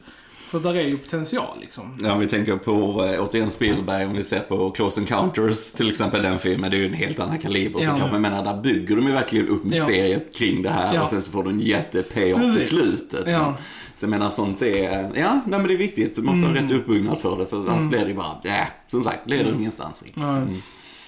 För 0.46 0.60
där 0.60 0.74
är 0.74 0.82
ju 0.88 0.98
potential 0.98 1.58
liksom. 1.60 1.98
Ja, 2.02 2.12
om 2.12 2.18
vi 2.20 2.26
tänker 2.28 2.56
på, 2.56 3.04
eh, 3.04 3.24
återigen 3.24 3.50
Spielberg, 3.50 4.06
om 4.06 4.12
vi 4.14 4.22
ser 4.22 4.40
på 4.40 4.70
Close 4.70 5.00
Encounters, 5.00 5.72
till 5.72 5.88
exempel 5.90 6.22
den 6.22 6.38
filmen, 6.38 6.70
det 6.70 6.76
är 6.76 6.78
ju 6.78 6.86
en 6.86 6.92
helt 6.94 7.20
annan 7.20 7.38
kaliber 7.38 7.80
Ja. 7.82 7.86
såklart. 7.86 8.12
Men 8.12 8.24
jag 8.24 8.32
menar, 8.32 8.44
där 8.54 8.62
bygger 8.62 8.96
de 8.96 9.06
ju 9.06 9.12
verkligen 9.12 9.48
upp 9.48 9.64
mysteriet 9.64 10.34
kring 10.36 10.62
det 10.62 10.70
här 10.70 10.94
Ja. 10.94 11.02
och 11.02 11.08
sen 11.08 11.22
så 11.22 11.30
får 11.32 11.44
du 11.44 11.50
en 11.50 11.60
jätte-payoff 11.60 12.56
i 12.58 12.60
slutet. 12.60 13.24
Ja. 13.26 13.54
Så 13.94 14.04
jag 14.04 14.10
menar, 14.10 14.30
sånt 14.30 14.62
är, 14.62 14.90
ja, 15.14 15.40
nej, 15.46 15.58
men 15.58 15.66
det 15.68 15.74
är 15.74 15.78
viktigt. 15.78 16.14
Du 16.16 16.22
måste 16.22 16.46
Mm. 16.46 16.56
ha 16.56 16.64
rätt 16.64 16.70
uppbyggnad 16.80 17.18
för 17.18 17.38
det, 17.38 17.46
för 17.46 17.56
annars 17.70 17.84
blir 17.84 18.00
det 18.00 18.08
ju 18.08 18.14
bara, 18.14 18.40
äh, 18.44 18.66
som 18.88 19.04
sagt, 19.04 19.30
leder 19.30 19.54
ingenstans. 19.54 20.02
riktigt. 20.02 20.22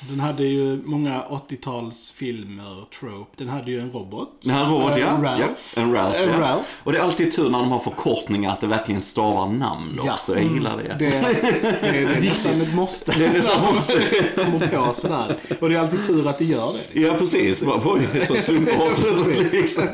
Den 0.00 0.20
hade 0.20 0.44
ju 0.44 0.82
många 0.84 1.22
80-talsfilmer, 1.22 2.84
trope. 3.00 3.30
Den 3.36 3.48
hade 3.48 3.70
ju 3.70 3.80
en 3.80 3.90
robot. 3.92 4.28
Den 4.42 4.54
här 4.54 4.66
robot, 4.66 4.92
ja. 4.98 5.06
Ralph. 5.22 5.72
ja. 5.76 5.82
En 5.82 5.92
Ralph, 5.92 6.22
En 6.22 6.28
ja. 6.28 6.40
Ralph. 6.40 6.70
Och 6.84 6.92
det 6.92 6.98
är 6.98 7.02
alltid 7.02 7.32
tur 7.32 7.50
när 7.50 7.58
de 7.58 7.72
har 7.72 7.78
förkortningar 7.78 8.52
att 8.52 8.60
det 8.60 8.66
verkligen 8.66 9.00
stavar 9.00 9.46
namn 9.46 10.00
Ja. 10.04 10.12
också. 10.12 10.34
Jag 10.40 10.52
gillar 10.52 10.76
det. 10.76 10.96
Det, 10.98 11.10
det, 11.10 11.90
det 11.90 11.98
är 12.16 12.20
nästan 12.22 12.60
ett 12.60 12.74
måste. 12.74 13.12
Det 13.18 13.26
är 13.26 13.32
nästan 13.32 13.74
måste. 13.74 13.92
Kommer 14.44 14.66
på 14.86 14.92
sådär. 14.94 15.36
Och 15.60 15.68
det 15.68 15.74
är 15.74 15.78
alltid 15.80 16.06
tur 16.06 16.28
att 16.28 16.38
det 16.38 16.44
gör 16.44 16.72
det. 16.92 17.00
Ja, 17.00 17.14
precis. 17.18 17.64
Oj, 17.84 18.08
så 18.26 18.34
slumpartat. 18.34 19.04
liksom. 19.52 19.84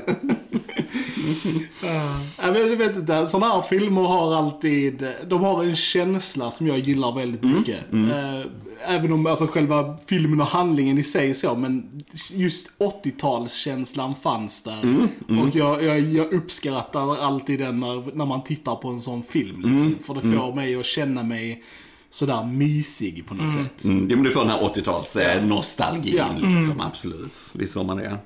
Ja, 2.39 2.53
men 2.53 2.55
jag 2.71 2.77
vet 2.77 2.97
inte, 2.97 3.27
sådana 3.27 3.55
här 3.55 3.63
filmer 3.63 4.03
har 4.03 4.35
alltid, 4.35 5.07
de 5.29 5.43
har 5.43 5.65
en 5.65 5.77
känsla 5.77 6.51
som 6.51 6.67
jag 6.67 6.79
gillar 6.79 7.13
väldigt 7.15 7.43
mycket. 7.43 7.93
Eh, 7.93 8.41
Även 8.87 9.13
om 9.13 9.27
alltså 9.27 9.47
själva 9.47 9.99
filmen 10.07 10.41
och 10.41 10.47
handlingen 10.47 10.99
i 10.99 11.03
sig 11.03 11.35
så, 11.35 11.55
men 11.55 12.03
just 12.31 12.71
80-talskänslan 12.79 14.15
fanns 14.15 14.63
där. 14.63 15.09
Och 15.43 15.57
jag, 15.57 15.83
jag, 15.85 16.01
jag 16.01 16.33
uppskattar 16.33 17.17
alltid 17.17 17.59
den 17.59 17.81
när, 17.81 18.17
när 18.17 18.27
man 18.27 18.45
tittar 18.45 18.77
på 18.77 18.89
en 18.89 19.01
sån 19.01 19.23
film. 19.23 19.57
Liksom. 19.57 19.95
För 20.05 20.15
det 20.15 20.21
får 20.21 20.55
mig 20.55 20.77
att 20.81 20.87
känna 20.87 21.23
mig 21.23 21.63
sådär 22.11 22.45
mysig 22.45 23.27
på 23.27 23.35
något 23.35 23.51
sätt. 23.53 23.85
Mm, 23.85 24.11
ja, 24.11 24.17
men 24.17 24.25
du 24.25 24.31
får 24.31 24.41
den 24.41 24.51
här 24.51 24.59
80-tals 24.61 25.17
eh, 25.17 25.45
nostalgin 25.45 26.17
Ja. 26.17 26.27
liksom, 26.57 26.81
absolut. 26.81 27.39
Visst 27.59 27.77
var 27.77 27.85
man 27.85 27.97
det. 27.97 28.19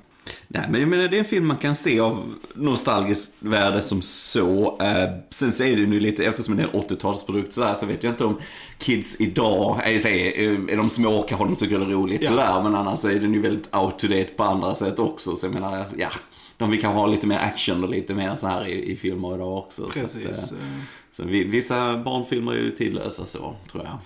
Nej, 0.48 0.66
men 0.70 0.80
jag 0.80 0.88
menar, 0.90 1.08
det 1.08 1.16
är 1.16 1.18
en 1.18 1.24
film 1.24 1.46
man 1.46 1.56
kan 1.56 1.76
se 1.76 2.00
av 2.00 2.34
nostalgiskt 2.54 3.34
värde 3.38 3.82
som 3.82 4.02
så. 4.02 4.78
Eh, 4.82 5.08
sen 5.30 5.52
så 5.52 5.62
är 5.64 5.76
det 5.76 5.82
ju 5.82 6.00
lite, 6.00 6.24
eftersom 6.24 6.56
det 6.56 6.62
är 6.62 6.66
en 6.66 6.80
80-talsprodukt 6.82 7.50
sådär, 7.50 7.74
så 7.74 7.86
vet 7.86 8.02
jag 8.02 8.12
inte 8.12 8.24
om 8.24 8.38
kids 8.78 9.20
idag, 9.20 9.80
är, 9.84 10.06
är, 10.06 10.70
är 10.70 10.76
de 10.76 10.90
små 10.90 11.22
kanske 11.22 11.44
de 11.46 11.56
tycker 11.56 11.78
det 11.78 11.84
är 11.84 11.88
roligt 11.88 12.20
Ja. 12.22 12.28
sådär, 12.30 12.62
men 12.62 12.74
annars 12.74 13.04
är 13.04 13.20
den 13.20 13.34
ju 13.34 13.40
väldigt 13.42 13.74
out 13.74 13.98
to 13.98 14.06
date 14.06 14.28
på 14.36 14.44
andra 14.44 14.74
sätt 14.74 14.98
också. 14.98 15.36
Så 15.36 15.46
jag 15.46 15.54
menar, 15.54 15.84
ja, 15.96 16.08
de 16.56 16.70
vill 16.70 16.80
kanske 16.80 16.98
ha 16.98 17.06
lite 17.06 17.26
mer 17.26 17.38
action 17.38 17.84
och 17.84 17.90
lite 17.90 18.14
mer 18.14 18.36
så 18.36 18.46
här 18.46 18.66
i, 18.68 18.92
i 18.92 18.96
filmer 18.96 19.34
idag 19.34 19.58
också. 19.58 19.82
Så 19.82 19.88
att, 19.88 19.94
Precis. 19.94 20.52
eh, 20.52 20.58
så 21.18 21.24
vi, 21.24 21.44
vissa 21.44 21.96
barnfilmer 21.96 22.52
är 22.52 22.56
ju 22.56 22.70
tidlösa 22.70 23.24
så, 23.24 23.54
tror 23.70 23.84
jag. 23.84 23.98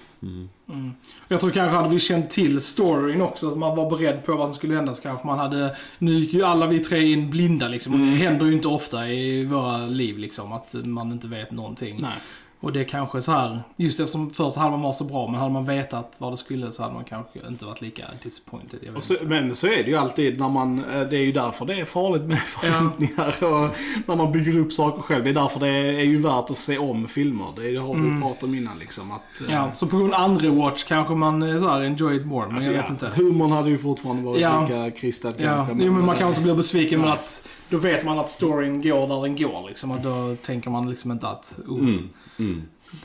Jag 1.29 1.41
tror 1.41 1.51
kanske 1.51 1.77
hade 1.77 1.89
vi 1.89 2.01
känt 2.01 2.31
till 2.31 2.61
storyn 2.61 3.23
också, 3.23 3.49
att 3.49 3.59
man 3.59 3.77
var 3.77 3.91
beredd 3.91 4.25
på 4.25 4.37
vad 4.37 4.49
som 4.49 4.55
skulle 4.55 4.75
hända, 4.75 4.95
så 4.95 5.03
kanske 5.03 5.27
man 5.27 5.39
hade... 5.39 5.77
Nu 5.99 6.13
gick 6.13 6.35
ju 6.35 6.43
alla 6.43 6.67
vi 6.67 6.81
tre 6.81 7.13
in 7.13 7.31
blinda 7.31 7.69
liksom, 7.69 7.93
och 7.93 7.99
det 7.99 8.07
händer 8.07 8.47
ju 8.47 8.53
inte 8.53 8.69
ofta 8.69 9.09
i 9.09 9.45
våra 9.45 9.87
liv 9.87 10.19
liksom, 10.19 10.53
att 10.53 10.75
man 10.75 11.13
inte 11.13 11.29
vet 11.29 11.51
någonting. 11.51 11.99
Nej. 12.01 12.17
Och 12.63 12.73
det 12.73 12.81
är 12.81 12.85
kanske 12.85 13.23
så 13.23 13.33
här, 13.33 13.63
just 13.77 14.01
eftersom 14.01 14.31
första 14.31 14.61
halvan 14.61 14.81
var 14.83 14.93
så 14.93 15.05
bra, 15.05 15.27
men 15.31 15.41
hade 15.41 15.53
man 15.53 15.65
vetat 15.65 16.15
vad 16.19 16.33
det 16.33 16.37
skulle 16.37 16.73
så 16.73 16.83
hade 16.83 16.95
man 16.95 17.05
kanske 17.05 17.39
inte 17.49 17.65
varit 17.65 17.81
lika 17.81 18.05
disappointed. 18.23 18.79
Jag 18.83 18.89
vet 18.93 18.97
Och 18.97 19.05
så, 19.05 19.13
inte. 19.13 19.25
men 19.27 19.55
så 19.55 19.67
är 19.67 19.83
det 19.85 19.91
ju 19.91 19.97
alltid 19.97 20.39
när 20.41 20.49
man, 20.49 20.79
eh, 20.85 21.01
det 21.09 21.17
är 21.17 21.23
ju 21.23 21.33
därför 21.33 21.65
det 21.67 21.81
är 21.81 21.85
farligt 21.85 22.23
med 22.23 22.39
förväntningar 22.47 23.45
och 23.45 23.77
när 24.07 24.17
man 24.17 24.33
bygger 24.33 24.59
upp 24.59 24.73
saker 24.73 25.03
själv. 25.03 25.25
Det 25.25 25.31
är 25.31 25.35
därför 25.35 25.61
det 25.61 25.69
är 25.69 26.05
ju 26.05 26.17
värt 26.23 26.51
att 26.51 26.57
se 26.57 26.79
om 26.79 27.09
filmer. 27.09 27.47
Det, 27.57 27.71
det 27.73 27.79
har 27.79 27.95
vi 27.95 28.21
pratat 28.21 28.43
om 28.43 28.55
innan 28.55 28.79
liksom. 28.79 29.13
Att, 29.13 29.41
eh, 29.49 29.55
Ja, 29.55 29.71
så 29.75 29.87
på 29.87 29.97
en 29.97 30.15
andra 30.15 30.51
watch 30.51 30.85
kanske 30.85 31.15
man 31.15 31.43
eh, 31.43 31.59
så 31.59 31.69
här, 31.69 31.81
enjoy 31.83 32.17
it 32.17 32.27
more, 32.27 32.47
men 32.47 32.55
alltså, 32.55 32.71
jag 32.71 32.79
ja, 32.79 32.83
vet 32.83 32.91
inte. 32.91 33.11
Humorn 33.17 33.53
hade 33.53 33.71
ju 33.71 33.79
fortfarande 33.79 34.23
varit 34.23 34.41
Ja. 34.41 34.61
lika 34.61 34.91
krystad 34.91 35.33
Ja, 35.37 35.67
kanske. 35.67 35.85
jo, 35.85 35.93
men 35.93 36.07
man 36.07 36.17
kanske 36.17 36.29
inte 36.29 36.41
blir 36.43 36.55
besviken 36.55 37.01
men 37.01 37.09
att 37.11 37.49
då 37.69 37.79
vet 37.79 38.05
man 38.05 38.19
att 38.19 38.31
storyn 38.31 38.83
går 38.83 39.09
där 39.09 39.23
den 39.23 39.37
går 39.37 39.69
liksom. 39.69 39.91
Och 39.91 40.01
då 40.01 40.37
tänker 40.43 40.71
man 40.71 40.91
liksom 40.91 41.11
inte 41.13 41.29
att, 41.29 41.59
oh, 41.69 41.79
Mm, 41.79 42.09
mm. 42.39 42.52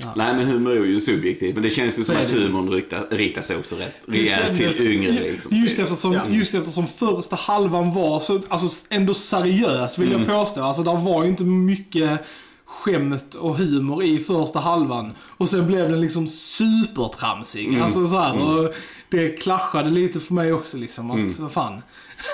Ja. 0.01 0.13
Nej 0.15 0.35
men 0.35 0.45
humor 0.47 0.71
är 0.71 0.85
ju 0.85 0.99
subjektivt, 0.99 1.53
men 1.53 1.63
det 1.63 1.69
känns 1.69 1.99
ju 1.99 2.03
som 2.03 2.17
att 2.17 2.29
humorn 2.29 2.69
riktar, 2.69 2.99
riktar 3.11 3.41
sig 3.41 3.57
också 3.57 3.75
rätt 3.75 3.93
rejält 4.07 4.55
till 4.55 4.87
yngre 4.87 5.11
liksom. 5.11 5.55
Just 5.57 5.79
eftersom, 5.79 6.13
Ja. 6.13 6.21
just 6.29 6.55
eftersom 6.55 6.87
första 6.87 7.35
halvan 7.35 7.93
var 7.93 8.19
så, 8.19 8.41
alltså 8.47 8.85
ändå 8.89 9.13
seriös 9.13 9.97
vill 9.99 10.07
Mm. 10.11 10.19
jag 10.19 10.29
påstå. 10.39 10.61
Alltså 10.63 10.83
där 10.83 10.95
var 10.95 11.23
ju 11.23 11.29
inte 11.29 11.43
mycket 11.43 12.19
skämt 12.65 13.33
och 13.35 13.57
humor 13.57 14.03
i 14.03 14.19
första 14.19 14.59
halvan. 14.59 15.11
Och 15.21 15.49
sen 15.49 15.67
blev 15.67 15.89
den 15.89 16.01
liksom 16.01 16.27
supertramsig. 16.27 17.67
Mm. 17.67 17.81
Alltså 17.81 18.07
så 18.07 18.19
här, 18.19 18.37
och 18.43 18.73
det 19.09 19.29
klaschade 19.29 19.89
lite 19.89 20.19
för 20.19 20.33
mig 20.33 20.53
också 20.53 20.77
liksom. 20.77 21.11
Att, 21.11 21.39
vad 21.39 21.51
fan. 21.51 21.81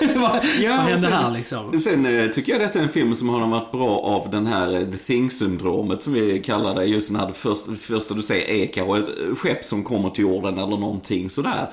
vad, 0.00 0.30
Ja, 0.60 0.70
vad 0.70 0.78
hände 0.78 0.98
sen- 0.98 1.12
här 1.12 1.30
liksom? 1.30 1.78
Sen 1.80 2.06
eh, 2.06 2.26
tycker 2.30 2.52
jag 2.52 2.60
detta 2.60 2.78
är 2.78 2.82
en 2.82 2.88
film 2.88 3.14
som 3.14 3.28
har 3.28 3.46
varit 3.46 3.72
bra 3.72 3.98
av 3.98 4.30
den 4.30 4.46
här 4.46 4.74
eh, 4.74 4.80
The 4.80 4.96
Thing-syndromet 4.96 6.02
som 6.02 6.12
vi 6.12 6.40
kallar 6.40 6.74
det. 6.74 6.84
Just 6.84 7.12
när 7.12 7.26
det 7.26 7.32
första, 7.32 7.74
första 7.74 8.14
du 8.14 8.22
säger 8.22 8.48
är 8.62 8.66
kanske 8.66 8.98
ett 8.98 9.08
eh, 9.28 9.34
skepp 9.36 9.64
som 9.64 9.84
kommer 9.84 10.10
till 10.10 10.22
jorden 10.24 10.54
eller 10.58 10.76
någonting 10.76 11.30
sådär. 11.30 11.66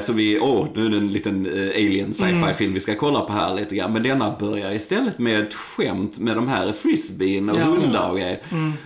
Så 0.00 0.12
vi, 0.12 0.38
åh, 0.40 0.66
nu 0.74 0.86
är 0.86 0.90
det 0.90 0.96
en 0.96 1.12
liten 1.12 1.46
alien 1.74 2.12
sci-fi 2.14 2.54
film 2.54 2.74
vi 2.74 2.80
ska 2.80 2.94
kolla 2.94 3.20
på 3.20 3.32
här 3.32 3.54
lite 3.54 3.76
grann. 3.76 3.92
Men 3.92 4.02
denna 4.02 4.36
börjar 4.40 4.72
istället 4.72 5.18
med 5.18 5.40
ett 5.42 5.54
skämt 5.54 6.18
med 6.18 6.36
de 6.36 6.48
här 6.48 6.72
frisbeen 6.72 7.48
och 7.50 7.56
Ja. 7.60 7.64
hundar 7.64 8.10
och 8.10 8.16
grejer. 8.16 8.38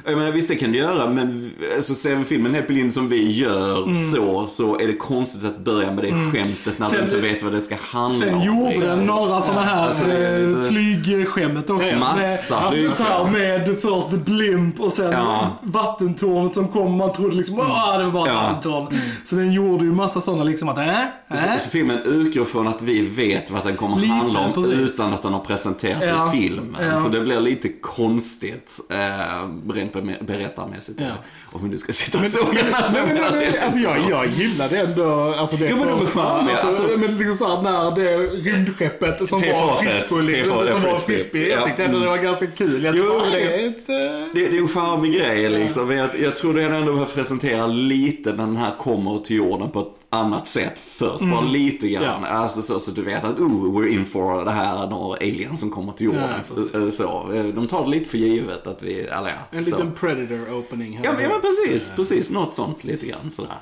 Jag 0.04 0.18
menar, 0.18 0.30
visst 0.32 0.48
det 0.48 0.54
kan 0.56 0.72
du 0.72 0.78
göra, 0.78 1.10
men 1.10 1.50
alltså, 1.76 1.94
ser 1.94 2.16
vi 2.16 2.24
filmen 2.24 2.54
helt 2.54 2.66
blind 2.66 2.92
som 2.92 3.08
vi 3.08 3.32
gör 3.32 3.94
så, 3.94 4.46
så 4.46 4.78
är 4.78 4.86
det 4.86 4.96
konstigt 4.96 5.41
att 5.48 5.58
börja 5.58 5.92
med 5.92 6.04
det 6.04 6.10
skämtet 6.32 6.78
när 6.78 6.86
Sen- 6.86 6.98
du 6.98 7.04
inte 7.04 7.16
vet 7.16 7.42
vad 7.42 7.52
det 7.52 7.60
ska 7.60 7.76
handla 7.80 8.18
Sen 8.26 8.34
om. 8.34 8.42
gjorde 8.42 8.66
riktigt. 8.66 8.82
den 8.82 8.98
några 9.06 9.40
sådana 9.40 9.62
här 9.62 9.86
Alltså, 9.86 10.04
eh, 10.10 10.62
flygskämmet 10.68 11.70
också. 11.70 11.96
Massa 11.96 12.14
med, 12.16 12.72
flygskämt. 12.72 12.86
alltså, 12.90 13.02
så 13.04 13.08
här, 13.10 13.30
med 13.30 13.78
först 13.78 14.10
Blimp 14.24 14.80
och 14.80 14.92
sen 14.92 15.12
Ja. 15.12 15.58
vattentornet 15.62 16.54
som 16.54 16.68
kom. 16.68 16.92
Man 16.96 17.12
trodde 17.12 17.36
liksom 17.36 17.58
åh 17.60 17.98
det 17.98 18.04
var 18.04 18.10
bara 18.12 18.28
ett 18.28 18.34
Ja. 18.34 18.42
vattentorn. 18.42 18.98
Så 19.24 19.34
den 19.36 19.52
gjorde 19.52 19.84
ju 19.84 19.92
massa 19.92 20.20
sådana 20.20 20.44
liksom 20.44 20.68
att 20.68 20.78
äh, 20.78 20.88
äh. 21.00 21.04
Så, 21.30 21.58
så 21.58 21.70
filmen 21.70 21.98
utgår 21.98 22.44
från 22.44 22.68
att 22.68 22.82
vi 22.82 23.06
vet 23.06 23.50
vad 23.50 23.64
den 23.64 23.76
kommer 23.76 23.96
Lite, 23.96 24.12
handla 24.12 24.40
om 24.40 24.52
precis. 24.52 24.72
utan 24.78 25.14
att 25.14 25.22
den 25.22 25.32
har 25.32 25.40
presenterat 25.40 26.02
Ja. 26.08 26.28
i 26.34 26.38
filmen. 26.40 26.84
Ja. 26.90 27.00
Så 27.00 27.08
det 27.08 27.20
blir 27.20 27.40
lite 27.40 27.68
konstigt 27.68 28.80
eh, 28.90 29.72
rent 29.74 29.92
be- 29.92 30.18
berättarmässigt. 30.26 31.00
Ja. 31.00 31.06
Om 31.54 31.68
nu 31.68 31.78
ska 31.78 31.92
sitta 31.92 32.18
och 32.18 32.26
såga 32.26 32.52
Nej, 32.92 33.02
men, 33.06 33.32
nej, 33.32 33.58
alltså 33.58 33.78
jag, 33.78 34.10
jag 34.10 34.26
gillade 34.26 34.78
ändå, 34.78 35.34
alltså 35.38 35.56
det 35.56 35.68
Jo, 35.70 35.76
men 35.76 35.86
de 35.88 36.00
är 36.00 36.06
charmiga, 36.06 36.52
alltså, 36.56 36.66
alltså. 36.66 36.98
men 36.98 37.18
liksom 37.18 37.36
såhär 37.36 37.62
när 37.62 37.90
det 37.94 38.16
rymdskeppet 38.16 39.28
som 39.28 39.40
var 39.40 39.46
Tefatet, 39.48 39.92
frisbee, 39.92 40.22
liksom, 40.22 40.66
som 40.72 40.82
var 40.82 40.94
frisbee. 40.94 41.48
jag 41.50 41.60
Ja. 41.60 41.64
tyckte 41.66 41.84
ändå 41.84 41.98
det 41.98 42.06
var 42.08 42.16
ganska 42.16 42.46
kul. 42.46 42.84
Jag 42.84 42.96
Jo, 42.96 43.20
det- 43.32 43.38
det 43.86 44.32
Det, 44.34 44.46
är 44.56 44.58
en 44.60 44.68
charmig 44.68 45.14
grej 45.14 45.48
liksom. 45.50 45.90
Jag, 45.90 46.08
jag 46.22 46.36
tror 46.36 46.54
det 46.54 46.62
ändå 46.62 46.92
behöver 46.92 47.12
presentera 47.14 47.66
lite 47.66 48.30
när 48.32 48.46
den 48.46 48.56
här 48.56 48.74
kommer 48.78 49.18
till 49.18 49.36
jorden 49.36 49.70
på 49.70 49.80
ett 49.80 49.86
annat 50.12 50.48
sätt 50.48 50.78
först. 50.78 51.30
Bara 51.30 51.40
lite 51.40 51.88
grann. 51.88 52.02
Ja. 52.22 52.28
Alltså 52.28 52.62
så, 52.62 52.80
så 52.80 52.90
du 52.90 53.02
vet 53.02 53.24
att 53.24 53.38
oh, 53.40 53.78
we're 53.78 53.88
in 53.88 54.06
for 54.06 54.44
det 54.44 54.50
här, 54.50 54.86
några 54.86 55.16
aliens 55.16 55.60
som 55.60 55.70
kommer 55.70 55.92
till 55.92 56.06
jorden. 56.06 56.30
Ja, 56.48 56.54
precis. 56.54 56.74
Eh, 56.74 57.06
så, 57.06 57.28
de 57.54 57.66
tar 57.66 57.84
det 57.84 57.90
lite 57.90 58.10
för 58.10 58.18
givet 58.18 58.66
att 58.66 58.82
vi, 58.82 59.00
eller 59.00 59.28
ja. 59.28 59.58
En 59.58 59.64
så. 59.64 59.70
liten 59.70 59.92
predator 59.92 60.54
opening 60.54 60.96
här. 60.96 61.04
Ja 61.04 61.12
men, 61.12 61.22
ja, 61.22 61.28
men 61.28 61.40
precis, 61.40 61.88
Så, 61.88 61.94
precis. 61.94 62.30
Något 62.30 62.54
sånt 62.54 62.84
lite 62.84 63.06
grann 63.06 63.30
sådär. 63.30 63.56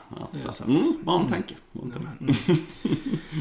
Ja, 0.45 0.53
så. 0.53 0.65
Mm, 0.65 0.83
bara 1.03 1.21
en 1.21 1.29
tanke. 1.29 1.55
En 1.83 1.91
tanke. 1.91 2.35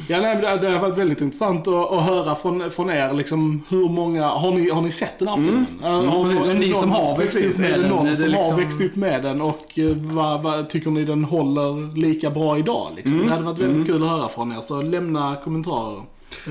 Ja, 0.08 0.22
nej, 0.22 0.36
det, 0.36 0.58
det 0.58 0.69
har 0.69 0.80
varit 0.80 0.98
väldigt 0.98 1.22
intressant 1.22 1.67
att, 1.67 1.91
att 1.91 2.04
höra 2.04 2.36
från, 2.36 2.72
från 2.72 2.89
er 2.89 3.13
liksom 3.13 3.63
hur 3.69 3.89
många, 3.89 4.28
har 4.28 4.52
ni, 4.52 4.69
har 4.69 4.82
ni 4.82 4.91
sett 4.91 5.19
den 5.19 5.28
här 5.28 5.36
filmen? 5.36 5.65
Mm. 5.84 6.24
precis. 6.24 6.48
Och 6.48 6.56
ni 6.56 6.76
som 6.76 6.91
har 6.91 7.17
växt 7.17 7.38
upp 7.38 7.58
med 7.58 7.72
är 7.72 7.78
det 7.78 7.82
den, 7.82 7.89
någon 7.89 8.15
som 8.15 8.28
liksom- 8.28 8.52
har 8.52 8.58
växt 8.58 8.82
upp 8.82 8.95
med 8.95 9.24
den 9.24 9.41
och 9.41 9.80
eh, 9.80 9.95
vad, 9.95 10.43
vad, 10.43 10.69
tycker 10.69 10.91
ni 10.91 11.06
den 11.06 11.24
håller 11.24 11.95
lika 11.95 12.30
bra 12.30 12.58
idag? 12.58 12.98
Liksom? 12.99 13.15
Mm. 13.15 13.27
Det 13.27 13.33
hade 13.33 13.45
varit 13.45 13.59
väldigt 13.59 13.88
kul 13.88 14.03
att 14.03 14.09
höra 14.09 14.29
från 14.29 14.51
er, 14.51 14.62
så 14.62 14.81
lämna 14.81 15.35
kommentarer. 15.43 16.03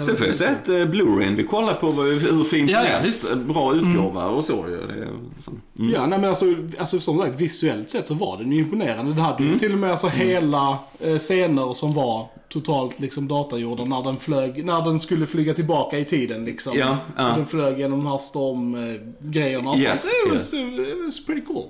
Sen 0.04 0.16
får 0.16 0.26
jag 0.26 0.37
säga 0.37 0.50
att 0.50 0.68
eh, 0.68 0.74
Blu-rayn 0.74 1.37
vi 1.37 1.44
kollar 1.44 1.74
på 1.74 1.90
var 1.90 2.04
ju 2.06 2.18
hur 2.18 2.44
fin 2.44 2.68
som 2.68 2.74
Ja, 2.78 2.88
helst. 2.88 3.24
visst. 3.24 3.34
Bra 3.37 3.74
utgåva 3.74 4.26
och 4.26 4.44
så 4.44 4.52
ju. 4.68 4.76
Det 4.76 5.08
liksom, 5.34 5.61
mm. 5.78 5.92
Ja, 5.94 6.06
nej 6.06 6.18
men 6.18 6.28
alltså, 6.28 6.46
alltså 6.78 7.00
som 7.00 7.18
sagt, 7.18 7.40
visuellt 7.40 7.90
sett 7.90 8.06
så 8.06 8.14
var 8.14 8.37
den 8.38 8.52
ju 8.52 8.58
imponerande. 8.58 9.11
Den 9.12 9.20
hade 9.20 9.42
ju 9.42 9.46
Mm. 9.48 9.58
till 9.58 9.72
och 9.72 9.78
med 9.78 9.90
alltså 9.90 10.06
hela 10.08 10.78
eh, 11.00 11.18
scener 11.18 11.72
som 11.72 11.94
var 11.94 12.26
totalt 12.48 13.00
liksom 13.00 13.28
datagjorda 13.28 13.84
när 13.84 14.02
den 14.02 14.16
flög, 14.18 14.64
när 14.64 14.82
den 14.84 15.00
skulle 15.00 15.26
flyga 15.26 15.54
tillbaka 15.54 15.98
i 15.98 16.04
tiden 16.04 16.44
liksom. 16.44 16.72
Ja. 16.78 16.96
Och 17.16 17.37
Den 17.37 17.46
flög 17.46 17.78
genom 17.78 17.98
de 17.98 18.06
här 18.11 18.18
stormgrejerna. 18.18 19.76
Yes, 19.78 20.11
it, 20.26 20.32
was, 20.32 20.54
it 20.54 21.04
was 21.06 21.26
pretty 21.26 21.42
cool. 21.46 21.64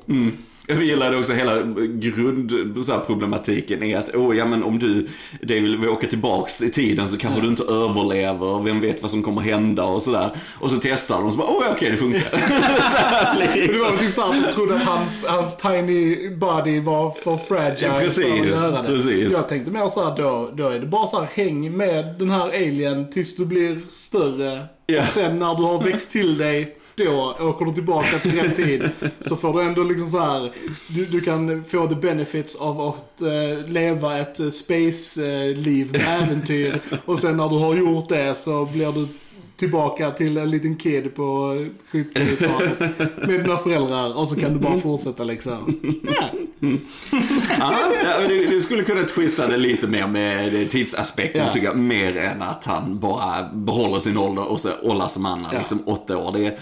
Mm. 0.69 0.81
Jag 0.81 0.89
gillade 0.89 1.19
också 1.19 1.33
hela 1.33 1.63
grundproblematiken 1.89 3.83
är 3.83 3.99
att, 3.99 4.15
oh, 4.15 4.37
ja 4.37 4.47
men 4.47 4.63
om 4.63 4.79
du, 4.79 5.09
David, 5.43 5.81
vill 5.81 5.89
åka 5.89 6.07
tillbaks 6.07 6.63
i 6.63 6.71
tiden 6.71 7.09
så 7.09 7.19
kanske 7.19 7.41
du 7.41 7.49
inte 7.49 7.63
överlever, 7.63 8.63
vem 8.63 8.81
vet 8.81 9.03
vad 9.03 9.11
som 9.11 9.23
kommer 9.23 9.43
hända 9.43 9.85
och 9.85 10.03
sådär. 10.03 10.31
Och 10.61 10.71
så 10.71 10.79
testar 10.83 11.17
de 11.17 11.27
och 11.27 11.33
så 11.33 11.39
bara, 11.39 11.49
oh 11.49 11.73
okej 11.73 11.91
det 11.91 11.97
funkar. 11.97 12.21
Här 12.39 13.37
blir 13.37 13.67
det 13.67 13.73
Det 13.73 13.79
var 13.79 13.91
liksom. 13.91 14.07
typ 14.07 14.15
såhär 14.15 14.39
att 14.39 14.47
de 14.47 14.53
trodde 14.53 14.75
att 14.75 14.83
hans, 14.83 15.25
hans 15.27 15.57
tiny 15.57 16.31
body 16.37 16.81
var 16.81 17.11
för 17.11 17.37
fragile 17.37 17.95
precis, 18.01 18.25
för 18.25 18.33
att 18.33 18.47
göra 18.47 18.83
det. 18.83 18.89
precis. 18.89 19.33
Jag 19.33 19.49
tänkte 19.49 19.71
mer 19.71 19.89
såhär 19.89 20.17
då, 20.17 20.51
då 20.57 20.69
är 20.69 20.79
det 20.81 20.87
bara 20.87 21.07
såhär 21.07 21.29
häng 21.35 21.77
med 21.77 22.15
den 22.19 22.31
här 22.31 22.49
alien 22.49 23.11
tills 23.11 23.37
du 23.37 23.47
blir 23.47 23.81
större. 23.93 24.67
Ja. 24.87 25.01
Och 25.01 25.07
sen 25.07 25.39
när 25.39 25.55
du 25.55 25.63
har 25.63 25.85
växt 25.85 26.13
till 26.13 26.39
dig, 26.39 26.78
då 27.05 27.37
åker 27.41 27.65
du 27.65 27.73
tillbaka 27.73 28.19
till 28.19 28.41
rätt 28.43 28.57
tid. 28.57 28.91
Så 29.21 29.37
får 29.37 29.53
du 29.53 29.63
ändå 29.63 29.83
liksom 29.83 30.11
så 30.11 30.19
här, 30.21 30.53
du, 30.89 31.05
du 31.05 31.21
kan 31.21 31.65
få 31.65 31.87
the 31.89 31.95
benefits 31.95 32.57
av 32.57 32.81
att 32.81 33.21
eh, 33.21 33.69
leva 33.69 34.19
ett 34.19 34.41
eh, 34.41 34.49
space-liv 34.49 35.89
med 35.93 36.23
äventyr. 36.23 36.81
Och 37.05 37.19
sen 37.19 37.37
när 37.37 37.49
du 37.49 37.57
har 37.59 37.75
gjort 37.75 38.09
det 38.09 38.35
så 38.39 38.65
blir 38.65 38.93
du 38.93 39.09
tillbaka 39.57 40.11
till 40.11 40.37
en 40.37 40.51
liten 40.51 40.77
kid 40.77 41.15
på 41.15 41.23
70-talet 41.93 42.79
med 43.29 43.41
dina 43.45 43.57
föräldrar 43.59 44.17
och 44.17 44.29
så 44.29 44.37
kan 44.37 44.53
du 44.53 44.59
bara 44.59 44.81
fortsätta 44.81 45.25
liksom. 45.25 45.81
Ja, 47.59 47.75
ja, 48.05 48.29
du, 48.29 48.47
du 48.47 48.61
skulle 48.61 48.85
kunna 48.85 49.03
twista 49.03 49.47
det 49.47 49.57
lite 49.57 49.87
mer 49.87 50.07
med 50.07 50.71
tidsaspekten 50.71 51.41
Ja. 51.47 51.53
tycker 51.53 51.67
jag. 51.67 51.79
Mer 51.79 52.17
än 52.17 52.43
att 52.43 52.65
han 52.65 52.99
bara 52.99 53.49
behåller 53.53 53.99
sin 53.99 54.19
ålder 54.19 54.51
och 54.51 54.61
så 54.61 54.69
åldras 54.83 55.15
som 55.15 55.27
annan, 55.27 55.51
Ja. 55.53 55.59
liksom 55.59 55.83
åtta 55.87 56.17
år. 56.19 56.33
Det 56.33 56.47
är, 56.47 56.59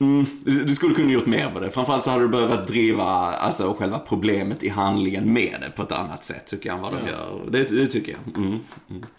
mm, 0.00 0.26
du, 0.44 0.74
skulle 0.74 0.94
kunna 0.94 1.12
gjort 1.12 1.26
mer 1.26 1.50
med 1.52 1.62
det. 1.62 1.70
Framförallt 1.70 2.04
så 2.04 2.10
hade 2.10 2.22
du 2.22 2.28
behövt 2.28 2.68
driva 2.68 3.04
alltså, 3.04 3.74
själva 3.78 3.98
problemet 3.98 4.64
i 4.64 4.68
handlingen 4.68 5.32
med 5.32 5.56
det 5.60 5.70
på 5.76 5.82
ett 5.82 5.92
annat 5.92 6.24
sätt 6.24 6.46
tycker 6.46 6.68
jag 6.68 6.76
än 6.76 6.82
vad 6.82 6.92
de 6.92 6.98
Ja. 6.98 7.12
gör. 7.12 7.50
Det, 7.50 7.64
det 7.64 7.86
tycker 7.86 8.12
jag. 8.12 8.36
Mm. 8.44 8.58